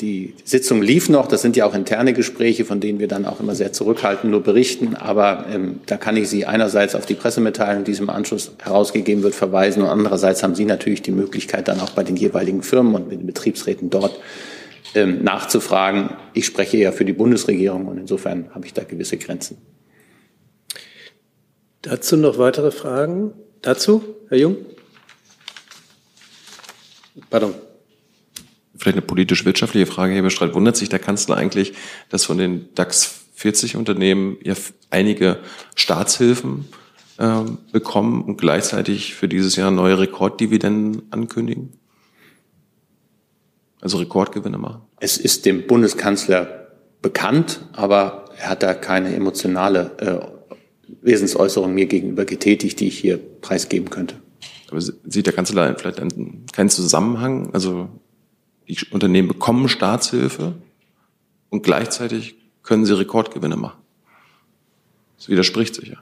[0.00, 1.26] die Sitzung lief noch.
[1.26, 4.42] Das sind ja auch interne Gespräche, von denen wir dann auch immer sehr zurückhaltend nur
[4.42, 4.94] berichten.
[4.94, 9.34] Aber ähm, da kann ich Sie einerseits auf die Pressemitteilung, die im Anschluss herausgegeben wird,
[9.34, 9.82] verweisen.
[9.82, 13.20] Und andererseits haben Sie natürlich die Möglichkeit, dann auch bei den jeweiligen Firmen und mit
[13.20, 14.20] den Betriebsräten dort
[14.94, 16.10] nachzufragen.
[16.34, 19.58] Ich spreche ja für die Bundesregierung und insofern habe ich da gewisse Grenzen.
[21.82, 23.32] Dazu noch weitere Fragen?
[23.60, 24.56] Dazu, Herr Jung?
[27.30, 27.54] Pardon.
[28.76, 30.54] Vielleicht eine politisch-wirtschaftliche Frage, Herr Bestreit.
[30.54, 31.74] Wundert sich der Kanzler eigentlich,
[32.08, 34.54] dass von den DAX 40 Unternehmen ja
[34.90, 35.38] einige
[35.74, 36.68] Staatshilfen
[37.18, 37.40] äh,
[37.72, 41.72] bekommen und gleichzeitig für dieses Jahr neue Rekorddividenden ankündigen?
[43.84, 44.80] Also Rekordgewinne machen?
[44.98, 46.72] Es ist dem Bundeskanzler
[47.02, 50.56] bekannt, aber er hat da keine emotionale äh,
[51.02, 54.16] Wesensäußerung mir gegenüber getätigt, die ich hier preisgeben könnte.
[54.70, 57.50] Aber sieht der Kanzler vielleicht einen, keinen Zusammenhang?
[57.52, 57.90] Also
[58.66, 60.54] die Unternehmen bekommen Staatshilfe
[61.50, 63.82] und gleichzeitig können sie Rekordgewinne machen.
[65.18, 65.98] Das widerspricht sich ja.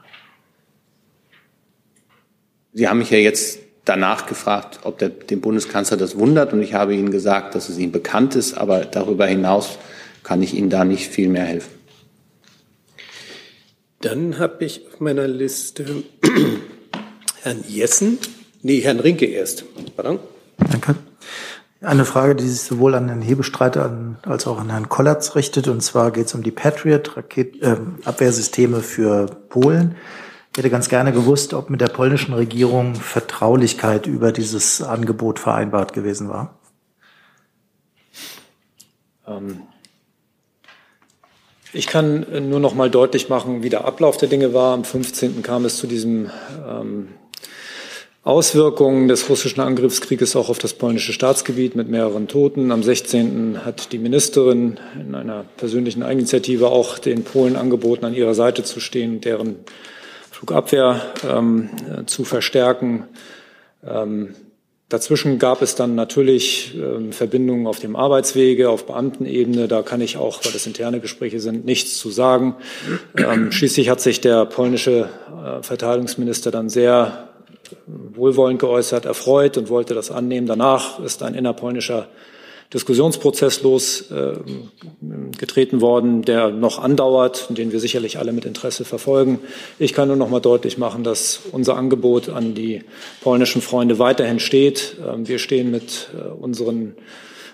[2.71, 6.53] Sie haben mich ja jetzt danach gefragt, ob der, den Bundeskanzler das wundert.
[6.53, 8.57] Und ich habe Ihnen gesagt, dass es ihm bekannt ist.
[8.57, 9.77] Aber darüber hinaus
[10.23, 11.71] kann ich Ihnen da nicht viel mehr helfen.
[14.01, 16.03] Dann habe ich auf meiner Liste
[17.41, 18.19] Herrn Jessen.
[18.61, 19.63] Nee, Herrn Rinke erst.
[19.95, 20.19] Pardon.
[20.57, 20.95] Danke.
[21.81, 25.67] Eine Frage, die sich sowohl an Herrn Hebestreiter als auch an Herrn Kollatz richtet.
[25.67, 29.95] Und zwar geht es um die Patriot-Abwehrsysteme äh, für Polen.
[30.53, 35.93] Ich hätte ganz gerne gewusst, ob mit der polnischen Regierung Vertraulichkeit über dieses Angebot vereinbart
[35.93, 36.59] gewesen war.
[39.27, 39.63] Ähm,
[41.73, 44.75] ich kann nur noch mal deutlich machen, wie der Ablauf der Dinge war.
[44.75, 45.41] Am 15.
[45.41, 46.29] kam es zu diesem
[46.69, 47.07] ähm,
[48.21, 52.71] Auswirkungen des russischen Angriffskrieges auch auf das polnische Staatsgebiet mit mehreren Toten.
[52.71, 53.65] Am 16.
[53.65, 58.79] hat die Ministerin in einer persönlichen Eigeninitiative auch den Polen angeboten, an ihrer Seite zu
[58.79, 59.55] stehen, deren
[60.43, 61.69] Flugabwehr ähm,
[62.05, 63.05] zu verstärken.
[63.87, 64.35] Ähm,
[64.89, 69.69] dazwischen gab es dann natürlich ähm, Verbindungen auf dem Arbeitswege, auf Beamtenebene.
[69.69, 72.57] Da kann ich auch, weil das interne Gespräche sind, nichts zu sagen.
[73.15, 77.29] Ähm, schließlich hat sich der polnische äh, Verteidigungsminister dann sehr
[77.87, 80.45] wohlwollend geäußert, erfreut und wollte das annehmen.
[80.45, 82.09] Danach ist ein innerpolnischer
[82.73, 89.39] Diskussionsprozess losgetreten äh, worden, der noch andauert den wir sicherlich alle mit Interesse verfolgen.
[89.79, 92.83] Ich kann nur noch mal deutlich machen, dass unser Angebot an die
[93.21, 94.97] polnischen Freunde weiterhin steht.
[95.07, 96.95] Ähm, wir stehen mit äh, unseren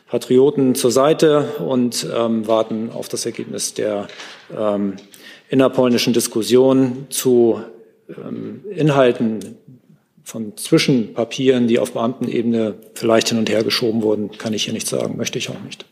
[0.07, 4.07] Patrioten zur Seite und ähm, warten auf das Ergebnis der
[4.57, 4.95] ähm,
[5.49, 7.61] innerpolnischen Diskussion zu
[8.09, 9.57] ähm, Inhalten
[10.29, 14.87] von Zwischenpapieren, die auf Beamtenebene vielleicht hin und her geschoben wurden, kann ich hier nicht
[14.87, 15.85] sagen, möchte ich auch nicht.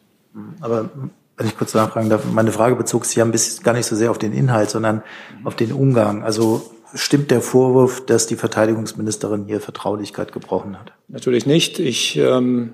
[0.62, 0.92] Aber
[1.38, 3.96] wenn ich kurz nachfragen darf, meine Frage bezog sich ja ein bisschen gar nicht so
[3.96, 5.02] sehr auf den Inhalt, sondern
[5.44, 6.24] auf den Umgang.
[6.24, 6.62] Also
[6.94, 10.94] stimmt der Vorwurf, dass die Verteidigungsministerin hier Vertraulichkeit gebrochen hat?
[11.08, 11.80] Natürlich nicht.
[11.80, 12.74] Ich ähm,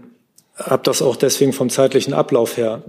[0.57, 2.83] habe das auch deswegen vom zeitlichen Ablauf her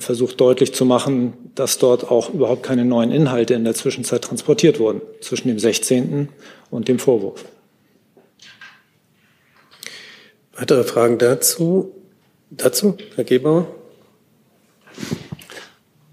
[0.00, 4.80] versucht deutlich zu machen, dass dort auch überhaupt keine neuen Inhalte in der Zwischenzeit transportiert
[4.80, 6.28] wurden zwischen dem 16.
[6.70, 7.44] und dem Vorwurf.
[10.58, 11.92] Weitere Fragen dazu?
[12.50, 13.66] Dazu, Herr Gebauer?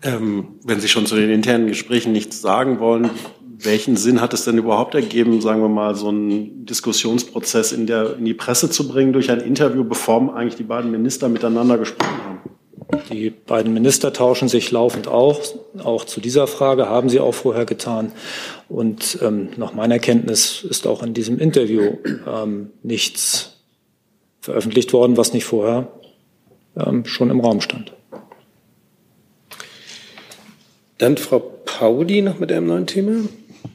[0.02, 3.10] Ähm, wenn Sie schon zu den internen Gesprächen nichts sagen wollen,
[3.58, 8.18] welchen Sinn hat es denn überhaupt ergeben, sagen wir mal, so einen Diskussionsprozess in, der,
[8.18, 12.18] in die Presse zu bringen durch ein Interview, bevor eigentlich die beiden Minister miteinander gesprochen
[12.26, 12.42] haben?
[13.12, 15.40] Die beiden Minister tauschen sich laufend auch.
[15.82, 18.12] Auch zu dieser Frage haben sie auch vorher getan.
[18.68, 21.94] Und ähm, nach meiner Kenntnis ist auch in diesem Interview
[22.28, 23.53] ähm, nichts
[24.44, 25.88] veröffentlicht worden, was nicht vorher
[26.76, 27.94] ähm, schon im Raum stand.
[30.98, 33.24] Dann Frau Pauli noch mit einem neuen Thema.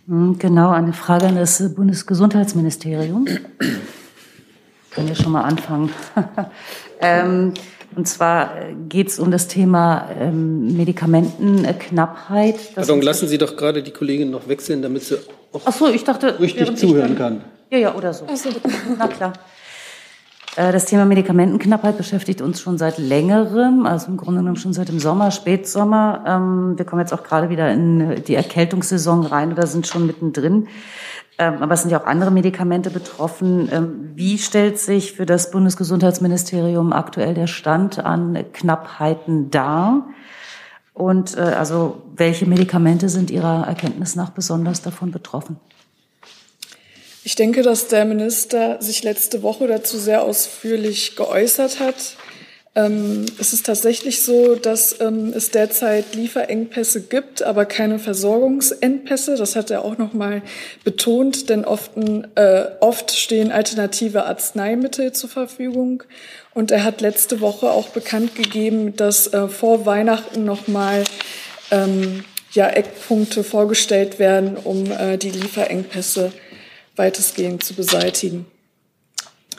[0.07, 3.25] Hm, genau, eine Frage an das Bundesgesundheitsministerium.
[4.91, 5.91] Können wir schon mal anfangen.
[7.01, 7.55] ähm,
[7.97, 8.53] und zwar
[8.91, 12.75] geht es um das Thema ähm, Medikamentenknappheit.
[12.75, 15.17] Pardon, lassen Sie doch gerade die Kollegin noch wechseln, damit sie
[15.53, 17.43] auch Ach so, ich dachte, richtig zuhören kann.
[17.71, 18.27] Ja, ja, oder so.
[18.35, 18.51] so.
[18.99, 19.33] Na klar.
[20.59, 24.89] Äh, das Thema Medikamentenknappheit beschäftigt uns schon seit längerem, also im Grunde genommen schon seit
[24.89, 26.25] dem Sommer, Spätsommer.
[26.27, 30.67] Ähm, wir kommen jetzt auch gerade wieder in die Erkältungssaison rein oder sind schon mittendrin.
[31.39, 33.69] Ähm, aber es sind ja auch andere Medikamente betroffen.
[33.71, 40.09] Ähm, wie stellt sich für das Bundesgesundheitsministerium aktuell der Stand an Knappheiten dar?
[40.93, 45.61] Und äh, also welche Medikamente sind Ihrer Erkenntnis nach besonders davon betroffen?
[47.29, 52.17] Ich denke, dass der Minister sich letzte Woche dazu sehr ausführlich geäußert hat.
[52.75, 59.37] Ähm, es ist tatsächlich so, dass ähm, es derzeit Lieferengpässe gibt, aber keine Versorgungsengpässe.
[59.37, 60.41] Das hat er auch noch mal
[60.85, 61.91] betont, denn oft,
[62.37, 66.05] äh, oft stehen alternative Arzneimittel zur Verfügung.
[66.55, 71.05] Und er hat letzte Woche auch bekannt gegeben, dass äh, vor Weihnachten noch mal
[71.71, 76.33] ähm, ja, Eckpunkte vorgestellt werden, um äh, die Lieferengpässe
[76.99, 78.47] weitestgehend zu beseitigen.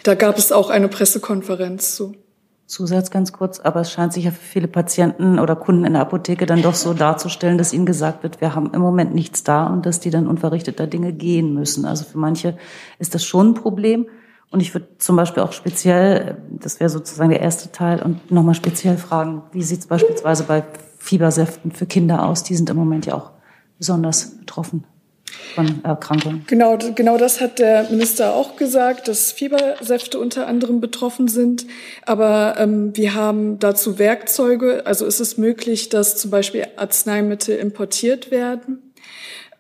[0.04, 2.16] Da gab es auch eine Pressekonferenz zu.
[2.70, 6.04] Zusatz ganz kurz, aber es scheint sich ja für viele Patienten oder Kunden in der
[6.04, 9.66] Apotheke dann doch so darzustellen, dass ihnen gesagt wird, wir haben im Moment nichts da
[9.66, 11.86] und dass die dann unverrichteter Dinge gehen müssen.
[11.86, 12.58] Also für manche
[13.00, 14.06] ist das schon ein Problem.
[14.52, 18.56] Und ich würde zum Beispiel auch speziell, das wäre sozusagen der erste Teil, und nochmal
[18.56, 20.64] speziell fragen, wie sieht es beispielsweise bei
[21.00, 22.44] Fiebersäften für Kinder aus?
[22.44, 23.32] Die sind im Moment ja auch
[23.78, 24.86] besonders betroffen.
[25.56, 26.44] Von Erkrankungen.
[26.48, 31.66] Genau, genau das hat der Minister auch gesagt, dass Fiebersäfte unter anderem betroffen sind.
[32.06, 34.86] Aber ähm, wir haben dazu Werkzeuge.
[34.86, 38.90] Also ist es möglich, dass zum Beispiel Arzneimittel importiert werden.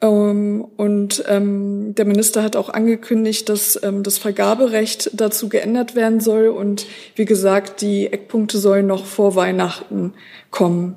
[0.01, 6.19] Ähm, und ähm, der Minister hat auch angekündigt, dass ähm, das Vergaberecht dazu geändert werden
[6.19, 6.47] soll.
[6.47, 6.85] Und
[7.15, 10.13] wie gesagt, die Eckpunkte sollen noch vor Weihnachten
[10.51, 10.95] kommen.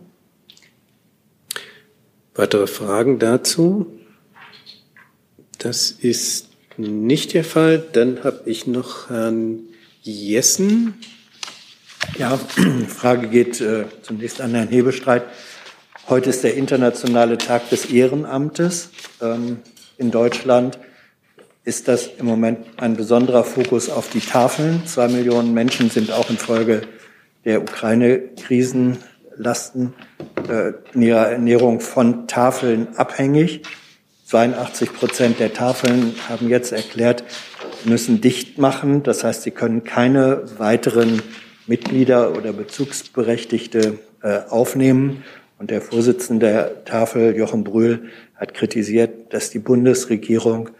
[2.35, 3.87] Weitere Fragen dazu?
[5.63, 7.81] Das ist nicht der Fall.
[7.93, 9.61] Dann habe ich noch Herrn
[10.03, 10.95] Jessen.
[12.19, 15.23] Ja, die Frage geht äh, zunächst an Herrn Hebestreit.
[16.09, 18.91] Heute ist der internationale Tag des Ehrenamtes
[19.21, 19.59] ähm,
[19.99, 20.81] in Deutschland.
[21.65, 24.85] Ist das im Moment ein besonderer Fokus auf die Tafeln?
[24.85, 26.83] Zwei Millionen Menschen sind auch infolge
[27.45, 29.95] der Ukraine-Krisenlasten
[30.49, 33.63] äh, in ihrer Ernährung von Tafeln abhängig.
[34.33, 37.23] 82 Prozent der Tafeln haben jetzt erklärt,
[37.85, 39.03] müssen dicht machen.
[39.03, 41.21] Das heißt, sie können keine weiteren
[41.67, 45.23] Mitglieder oder Bezugsberechtigte äh, aufnehmen.
[45.59, 50.71] Und der Vorsitzende der Tafel, Jochen Brühl, hat kritisiert, dass die Bundesregierung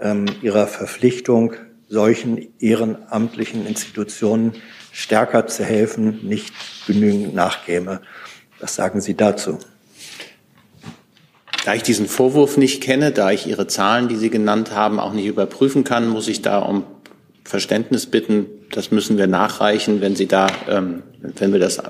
[0.00, 1.52] ähm, ihrer Verpflichtung,
[1.90, 4.54] solchen ehrenamtlichen Institutionen
[4.90, 6.54] stärker zu helfen, nicht
[6.86, 8.00] genügend nachkäme.
[8.58, 9.58] Was sagen Sie dazu?
[11.66, 15.12] Da ich diesen Vorwurf nicht kenne, da ich Ihre Zahlen, die Sie genannt haben, auch
[15.12, 16.84] nicht überprüfen kann, muss ich da um
[17.42, 18.46] Verständnis bitten.
[18.70, 21.82] Das müssen wir nachreichen, wenn Sie da, ähm, wenn wir das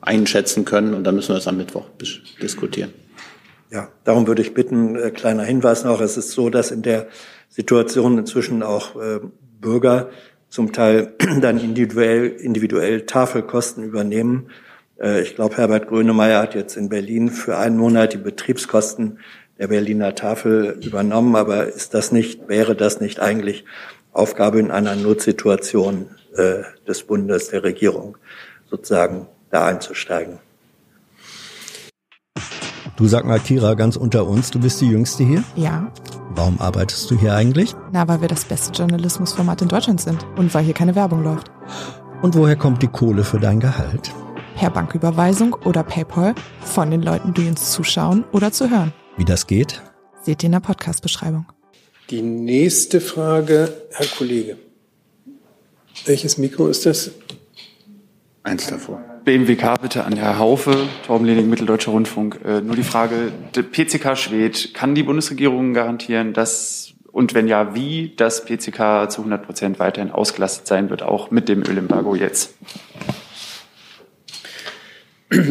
[0.00, 0.94] einschätzen können.
[0.94, 1.84] Und dann müssen wir das am Mittwoch
[2.40, 2.90] diskutieren.
[3.70, 7.06] Ja, darum würde ich bitten, äh, kleiner Hinweis noch, es ist so, dass in der
[7.50, 9.20] Situation inzwischen auch äh,
[9.60, 10.08] Bürger
[10.48, 14.48] zum Teil dann individuell, individuell Tafelkosten übernehmen
[15.00, 19.18] ich glaube, Herbert Grönemeyer hat jetzt in Berlin für einen Monat die Betriebskosten
[19.58, 21.36] der Berliner Tafel übernommen.
[21.36, 23.64] Aber ist das nicht, wäre das nicht eigentlich
[24.12, 28.16] Aufgabe in einer Notsituation äh, des Bundes, der Regierung,
[28.70, 30.38] sozusagen da einzusteigen?
[32.96, 35.42] Du sag mal, Kira, ganz unter uns, du bist die Jüngste hier?
[35.56, 35.90] Ja.
[36.34, 37.74] Warum arbeitest du hier eigentlich?
[37.90, 41.50] Na, weil wir das beste Journalismusformat in Deutschland sind und weil hier keine Werbung läuft.
[42.20, 44.12] Und woher kommt die Kohle für dein Gehalt?
[44.54, 48.92] Per Banküberweisung oder PayPal von den Leuten, die uns zuschauen oder zu hören.
[49.16, 49.82] Wie das geht?
[50.22, 51.46] Seht ihr in der Podcast-Beschreibung.
[52.10, 54.56] Die nächste Frage, Herr Kollege.
[56.04, 57.10] Welches Mikro ist das?
[58.42, 59.02] Eins davor.
[59.24, 62.40] BMWK bitte an Herr Haufe, Torben Lening, Mitteldeutscher Rundfunk.
[62.44, 67.74] Äh, nur die Frage, der PCK Schwed, kann die Bundesregierung garantieren, dass und wenn ja,
[67.74, 72.54] wie das PCK zu 100 Prozent weiterhin ausgelastet sein wird, auch mit dem Ölembargo jetzt?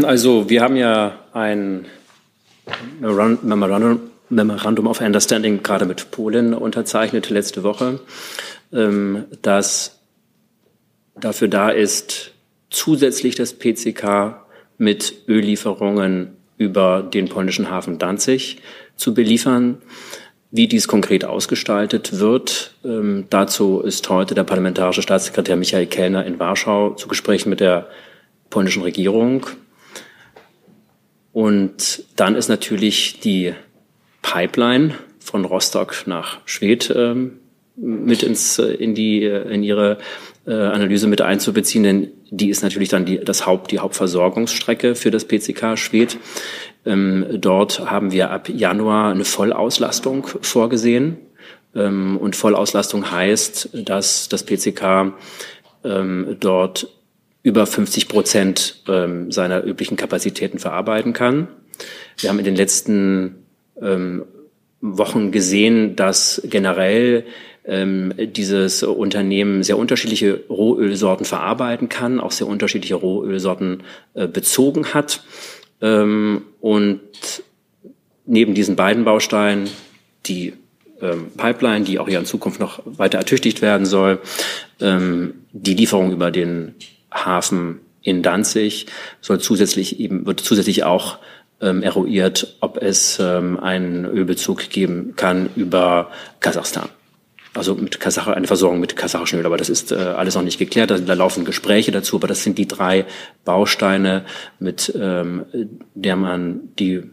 [0.03, 1.85] Also wir haben ja ein
[2.99, 7.99] Memorandum, Memorandum of Understanding gerade mit Polen unterzeichnet letzte Woche,
[8.71, 9.99] ähm, das
[11.19, 12.31] dafür da ist,
[12.69, 14.45] zusätzlich das PCK
[14.77, 18.61] mit Öllieferungen über den polnischen Hafen Danzig
[18.95, 19.81] zu beliefern.
[20.51, 26.39] Wie dies konkret ausgestaltet wird, ähm, dazu ist heute der parlamentarische Staatssekretär Michael Kellner in
[26.39, 27.87] Warschau zu Gesprächen mit der
[28.49, 29.47] polnischen Regierung
[31.33, 33.53] und dann ist natürlich die
[34.21, 37.39] Pipeline von Rostock nach Schwedt ähm,
[37.75, 39.97] mit ins, äh, in, die, äh, in ihre
[40.45, 45.11] äh, Analyse mit einzubeziehen, denn die ist natürlich dann die, das Haupt, die Hauptversorgungsstrecke für
[45.11, 46.17] das PCK Schwedt.
[46.85, 51.17] Ähm, dort haben wir ab Januar eine Vollauslastung vorgesehen.
[51.75, 55.13] Ähm, und Vollauslastung heißt, dass das PCK
[55.83, 56.87] ähm, dort
[57.43, 61.47] über 50 Prozent ähm, seiner üblichen Kapazitäten verarbeiten kann.
[62.17, 63.45] Wir haben in den letzten
[63.81, 64.23] ähm,
[64.81, 67.25] Wochen gesehen, dass generell
[67.65, 73.83] ähm, dieses Unternehmen sehr unterschiedliche Rohölsorten verarbeiten kann, auch sehr unterschiedliche Rohölsorten
[74.13, 75.23] äh, bezogen hat.
[75.81, 76.99] Ähm, und
[78.25, 79.69] neben diesen beiden Bausteinen,
[80.25, 80.53] die
[81.01, 84.19] ähm, Pipeline, die auch ja in Zukunft noch weiter ertüchtigt werden soll,
[84.79, 86.75] ähm, die Lieferung über den
[87.11, 88.87] Hafen in Danzig
[89.21, 91.19] soll zusätzlich eben, wird zusätzlich auch
[91.61, 96.09] ähm, eruiert, ob es ähm, einen Ölbezug geben kann über
[96.39, 96.89] Kasachstan.
[97.53, 100.57] Also mit Kasach eine Versorgung mit kasachischen Öl, aber das ist äh, alles noch nicht
[100.57, 100.89] geklärt.
[100.89, 103.05] Da, da, laufen Gespräche dazu, aber das sind die drei
[103.43, 104.25] Bausteine,
[104.59, 105.45] mit ähm,
[105.93, 107.03] der man die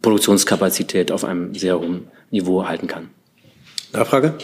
[0.00, 3.10] Produktionskapazität auf einem sehr hohen Niveau halten kann.
[3.92, 4.34] Nachfrage?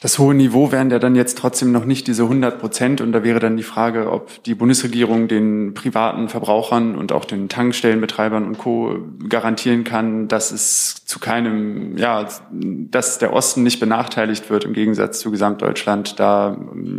[0.00, 3.00] Das hohe Niveau wären ja dann jetzt trotzdem noch nicht diese 100 Prozent.
[3.00, 7.48] Und da wäre dann die Frage, ob die Bundesregierung den privaten Verbrauchern und auch den
[7.48, 8.96] Tankstellenbetreibern und Co.
[9.28, 15.18] garantieren kann, dass es zu keinem, ja, dass der Osten nicht benachteiligt wird im Gegensatz
[15.18, 16.56] zu Gesamtdeutschland, da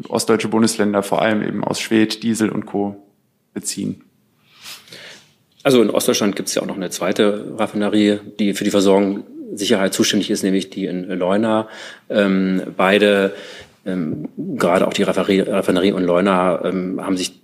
[0.10, 3.08] ostdeutsche Bundesländer vor allem eben aus Schwed, Diesel und Co.
[3.54, 4.04] beziehen.
[5.64, 9.24] Also in Ostdeutschland gibt es ja auch noch eine zweite Raffinerie, die für die Versorgung
[9.54, 11.68] Sicherheit zuständig ist, nämlich die in Leuna.
[12.10, 13.34] Ähm, beide,
[13.86, 17.40] ähm, gerade auch die Raffinerie und Leuna, ähm, haben sich,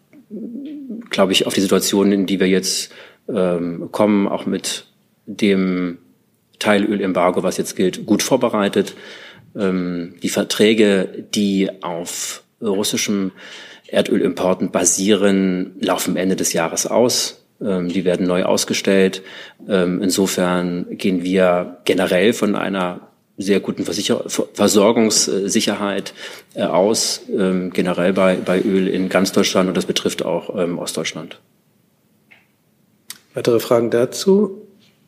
[1.10, 2.92] glaube ich, auf die Situation, in die wir jetzt
[3.28, 4.86] ähm, kommen, auch mit
[5.26, 5.98] dem
[6.60, 8.96] Teilölembargo, was jetzt gilt, gut vorbereitet.
[9.56, 13.32] Ähm, die Verträge, die auf russischem
[13.88, 17.45] Erdölimporten basieren, laufen Ende des Jahres aus.
[17.62, 19.22] Ähm, die werden neu ausgestellt.
[19.68, 23.02] Ähm, insofern gehen wir generell von einer
[23.38, 26.14] sehr guten Versicher Versorgungssicherheit
[26.54, 31.40] äh, aus, ähm, generell bei, bei Öl in ganz Deutschland und das betrifft auch Ostdeutschland.
[33.34, 34.62] Weitere Fragen dazu?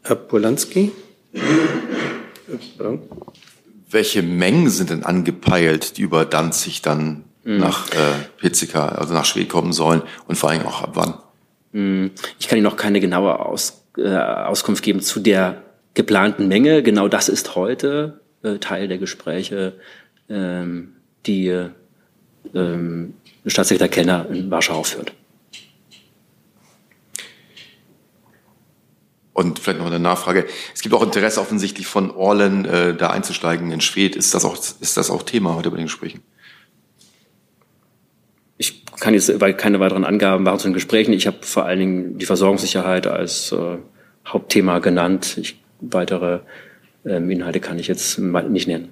[0.03, 0.91] Herr Polanski?
[3.89, 7.57] Welche Mengen sind denn angepeilt, die über Danzig dann mhm.
[7.57, 7.95] nach äh,
[8.37, 11.13] Pizzica, also nach Schwed kommen sollen und vor allem auch ab wann?
[11.73, 15.63] Hm, ich kann Ihnen noch keine genaue Aus, äh, Auskunft geben zu der
[15.93, 16.83] geplanten Menge.
[16.83, 19.73] Genau das ist heute äh, Teil der Gespräche,
[20.29, 20.95] ähm,
[21.25, 21.69] die
[22.53, 23.13] ähm,
[23.45, 25.13] Staatssekretär Kellner in Warschau führt.
[29.33, 30.47] Und vielleicht noch eine Nachfrage.
[30.73, 34.15] Es gibt auch Interesse offensichtlich von Orlen, äh, da einzusteigen in Schwed.
[34.15, 36.23] Ist das auch, ist das auch Thema heute bei den Gesprächen?
[38.99, 41.13] Kann jetzt keine weiteren Angaben machen zu den Gesprächen.
[41.13, 43.77] Ich habe vor allen Dingen die Versorgungssicherheit als äh,
[44.25, 45.37] Hauptthema genannt.
[45.39, 46.39] Ich, weitere
[47.05, 48.89] ähm, Inhalte kann ich jetzt nicht nennen.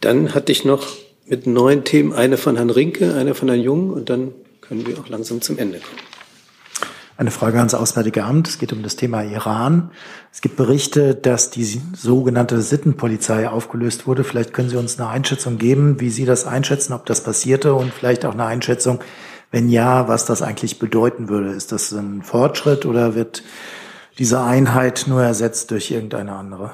[0.00, 0.86] Dann hatte ich noch
[1.26, 4.98] mit neun Themen eine von Herrn Rinke, eine von Herrn Jung und dann können wir
[4.98, 6.13] auch langsam zum Ende kommen.
[7.16, 8.48] Eine Frage ans Auswärtige Amt.
[8.48, 9.92] Es geht um das Thema Iran.
[10.32, 14.24] Es gibt Berichte, dass die sogenannte Sittenpolizei aufgelöst wurde.
[14.24, 17.94] Vielleicht können Sie uns eine Einschätzung geben, wie Sie das einschätzen, ob das passierte und
[17.94, 18.98] vielleicht auch eine Einschätzung,
[19.52, 21.50] wenn ja, was das eigentlich bedeuten würde.
[21.50, 23.44] Ist das ein Fortschritt oder wird
[24.18, 26.72] diese Einheit nur ersetzt durch irgendeine andere?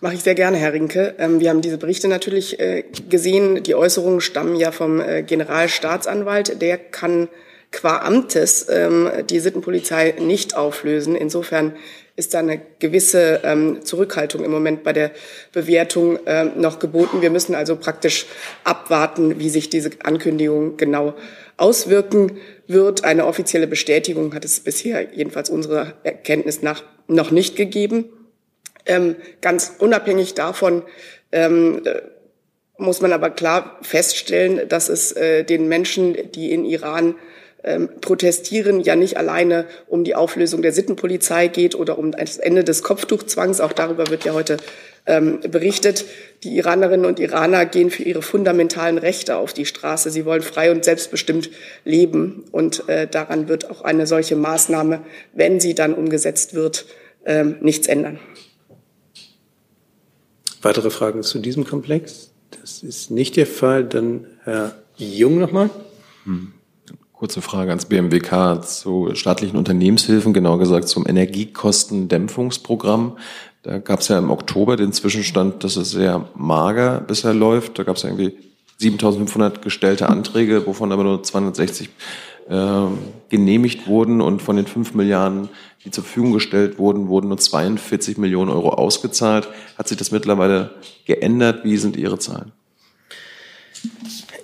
[0.00, 1.14] Mache ich sehr gerne, Herr Rinke.
[1.18, 3.62] Ähm, wir haben diese Berichte natürlich äh, gesehen.
[3.64, 6.62] Die Äußerungen stammen ja vom äh, Generalstaatsanwalt.
[6.62, 7.28] Der kann
[7.70, 11.14] qua Amtes ähm, die Sittenpolizei nicht auflösen.
[11.14, 11.74] Insofern
[12.16, 15.12] ist da eine gewisse ähm, Zurückhaltung im Moment bei der
[15.52, 17.22] Bewertung ähm, noch geboten.
[17.22, 18.26] Wir müssen also praktisch
[18.64, 21.14] abwarten, wie sich diese Ankündigung genau
[21.56, 23.04] auswirken wird.
[23.04, 28.06] Eine offizielle Bestätigung hat es bisher jedenfalls unserer Erkenntnis nach noch nicht gegeben.
[28.86, 30.82] Ähm, ganz unabhängig davon
[31.30, 32.00] ähm, äh,
[32.78, 37.14] muss man aber klar feststellen, dass es äh, den Menschen, die in Iran
[37.68, 42.64] ähm, protestieren ja nicht alleine um die Auflösung der Sittenpolizei geht oder um das Ende
[42.64, 43.60] des Kopftuchzwangs.
[43.60, 44.56] Auch darüber wird ja heute
[45.04, 46.06] ähm, berichtet.
[46.44, 50.10] Die Iranerinnen und Iraner gehen für ihre fundamentalen Rechte auf die Straße.
[50.10, 51.50] Sie wollen frei und selbstbestimmt
[51.84, 52.44] leben.
[52.52, 55.00] Und äh, daran wird auch eine solche Maßnahme,
[55.34, 56.86] wenn sie dann umgesetzt wird,
[57.24, 58.18] äh, nichts ändern.
[60.62, 62.30] Weitere Fragen zu diesem Komplex?
[62.62, 63.84] Das ist nicht der Fall.
[63.84, 65.68] Dann Herr Jung nochmal.
[66.24, 66.54] Hm.
[67.18, 73.16] Kurze Frage ans BMWK zu staatlichen Unternehmenshilfen, genauer gesagt zum Energiekostendämpfungsprogramm.
[73.64, 77.76] Da gab es ja im Oktober den Zwischenstand, dass es sehr mager bisher läuft.
[77.76, 78.36] Da gab es ja irgendwie
[78.80, 81.88] 7.500 gestellte Anträge, wovon aber nur 260
[82.50, 82.82] äh,
[83.30, 85.48] genehmigt wurden und von den 5 Milliarden,
[85.84, 89.48] die zur Verfügung gestellt wurden, wurden nur 42 Millionen Euro ausgezahlt.
[89.76, 90.70] Hat sich das mittlerweile
[91.04, 91.64] geändert?
[91.64, 92.52] Wie sind Ihre Zahlen?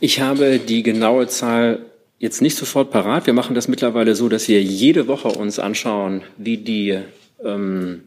[0.00, 1.86] Ich habe die genaue Zahl
[2.24, 3.26] jetzt nicht sofort parat.
[3.26, 6.98] Wir machen das mittlerweile so, dass wir jede Woche uns anschauen, wie die
[7.44, 8.04] ähm,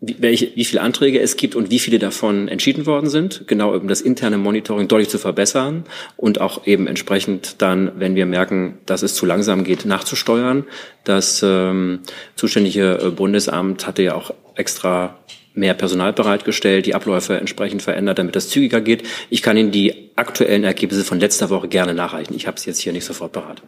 [0.00, 3.74] wie, welche, wie viele Anträge es gibt und wie viele davon entschieden worden sind, genau
[3.74, 5.84] um das interne Monitoring deutlich zu verbessern
[6.16, 10.64] und auch eben entsprechend dann, wenn wir merken, dass es zu langsam geht, nachzusteuern.
[11.02, 12.00] Das ähm,
[12.36, 15.18] zuständige äh, Bundesamt hatte ja auch extra
[15.54, 19.02] mehr Personal bereitgestellt, die Abläufe entsprechend verändert, damit das zügiger geht.
[19.30, 22.34] Ich kann Ihnen die aktuellen Ergebnisse von letzter Woche gerne nachreichen.
[22.34, 23.62] Ich habe es jetzt hier nicht sofort parat.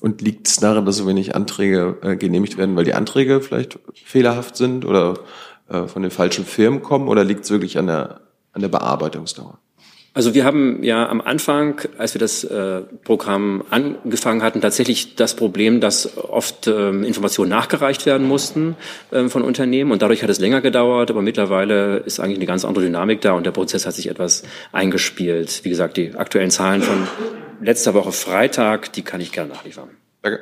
[0.00, 3.78] Und liegt es daran, dass so wenig Anträge äh, genehmigt werden, weil die Anträge vielleicht
[3.94, 5.18] fehlerhaft sind oder
[5.68, 8.20] äh, von den falschen Firmen kommen oder liegt es wirklich an der,
[8.52, 9.58] an der Bearbeitungsdauer?
[10.16, 15.36] Also wir haben ja am Anfang, als wir das äh, Programm angefangen hatten, tatsächlich das
[15.36, 18.76] Problem, dass oft ähm, Informationen nachgereicht werden mussten
[19.12, 22.64] ähm, von Unternehmen und dadurch hat es länger gedauert, aber mittlerweile ist eigentlich eine ganz
[22.64, 24.42] andere Dynamik da und der Prozess hat sich etwas
[24.72, 25.60] eingespielt.
[25.64, 27.06] Wie gesagt, die aktuellen Zahlen von
[27.60, 29.90] letzter Woche Freitag, die kann ich gerne nachliefern.
[30.22, 30.40] Danke.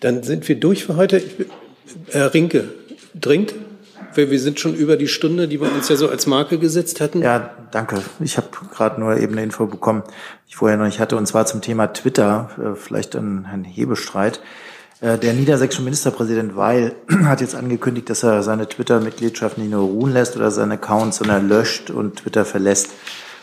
[0.00, 1.22] Dann sind wir durch für heute.
[2.10, 2.64] Herr Rinke,
[3.14, 3.52] dringend?
[4.16, 7.22] Wir sind schon über die Stunde, die wir uns ja so als Marke gesetzt hatten.
[7.22, 8.00] Ja, danke.
[8.20, 10.02] Ich habe gerade nur eben eine Info bekommen,
[10.46, 13.64] die ich vorher noch nicht hatte, und zwar zum Thema Twitter, äh, vielleicht an Herrn
[13.64, 14.40] Hebestreit.
[15.00, 16.94] Äh, der niedersächsische Ministerpräsident Weil
[17.24, 21.48] hat jetzt angekündigt, dass er seine Twitter-Mitgliedschaft nicht nur ruhen lässt oder seine Accounts, sondern
[21.48, 22.90] löscht und Twitter verlässt.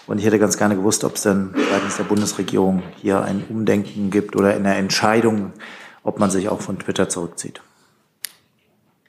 [0.07, 4.09] Und ich hätte ganz gerne gewusst, ob es dann seitens der Bundesregierung hier ein Umdenken
[4.09, 5.53] gibt oder eine Entscheidung,
[6.03, 7.61] ob man sich auch von Twitter zurückzieht.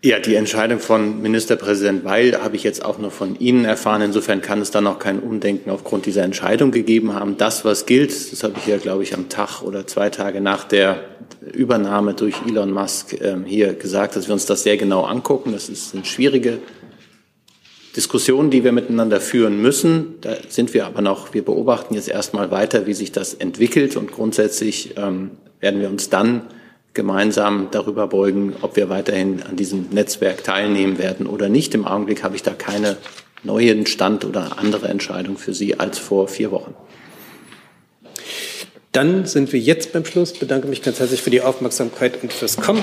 [0.05, 4.03] Ja, die Entscheidung von Ministerpräsident Weil habe ich jetzt auch nur von Ihnen erfahren.
[4.03, 7.37] Insofern kann es da noch kein Umdenken aufgrund dieser Entscheidung gegeben haben.
[7.37, 10.65] Das, was gilt, das habe ich ja, glaube ich, am Tag oder zwei Tage nach
[10.65, 11.05] der
[11.53, 15.53] Übernahme durch Elon Musk ähm, hier gesagt, dass wir uns das sehr genau angucken.
[15.53, 16.59] Das ist eine schwierige
[17.95, 20.15] Diskussion, die wir miteinander führen müssen.
[20.21, 24.11] Da sind wir aber noch, wir beobachten jetzt erstmal weiter, wie sich das entwickelt und
[24.11, 25.31] grundsätzlich ähm,
[25.61, 26.49] werden wir uns dann
[26.95, 31.75] gemeinsam darüber beugen, ob wir weiterhin an diesem Netzwerk teilnehmen werden oder nicht.
[31.75, 32.97] Im Augenblick habe ich da keine
[33.43, 36.75] neuen Stand oder andere Entscheidung für Sie als vor vier Wochen.
[38.93, 40.33] Dann sind wir jetzt beim Schluss.
[40.33, 42.83] Ich bedanke mich ganz herzlich für die Aufmerksamkeit und fürs Kommen.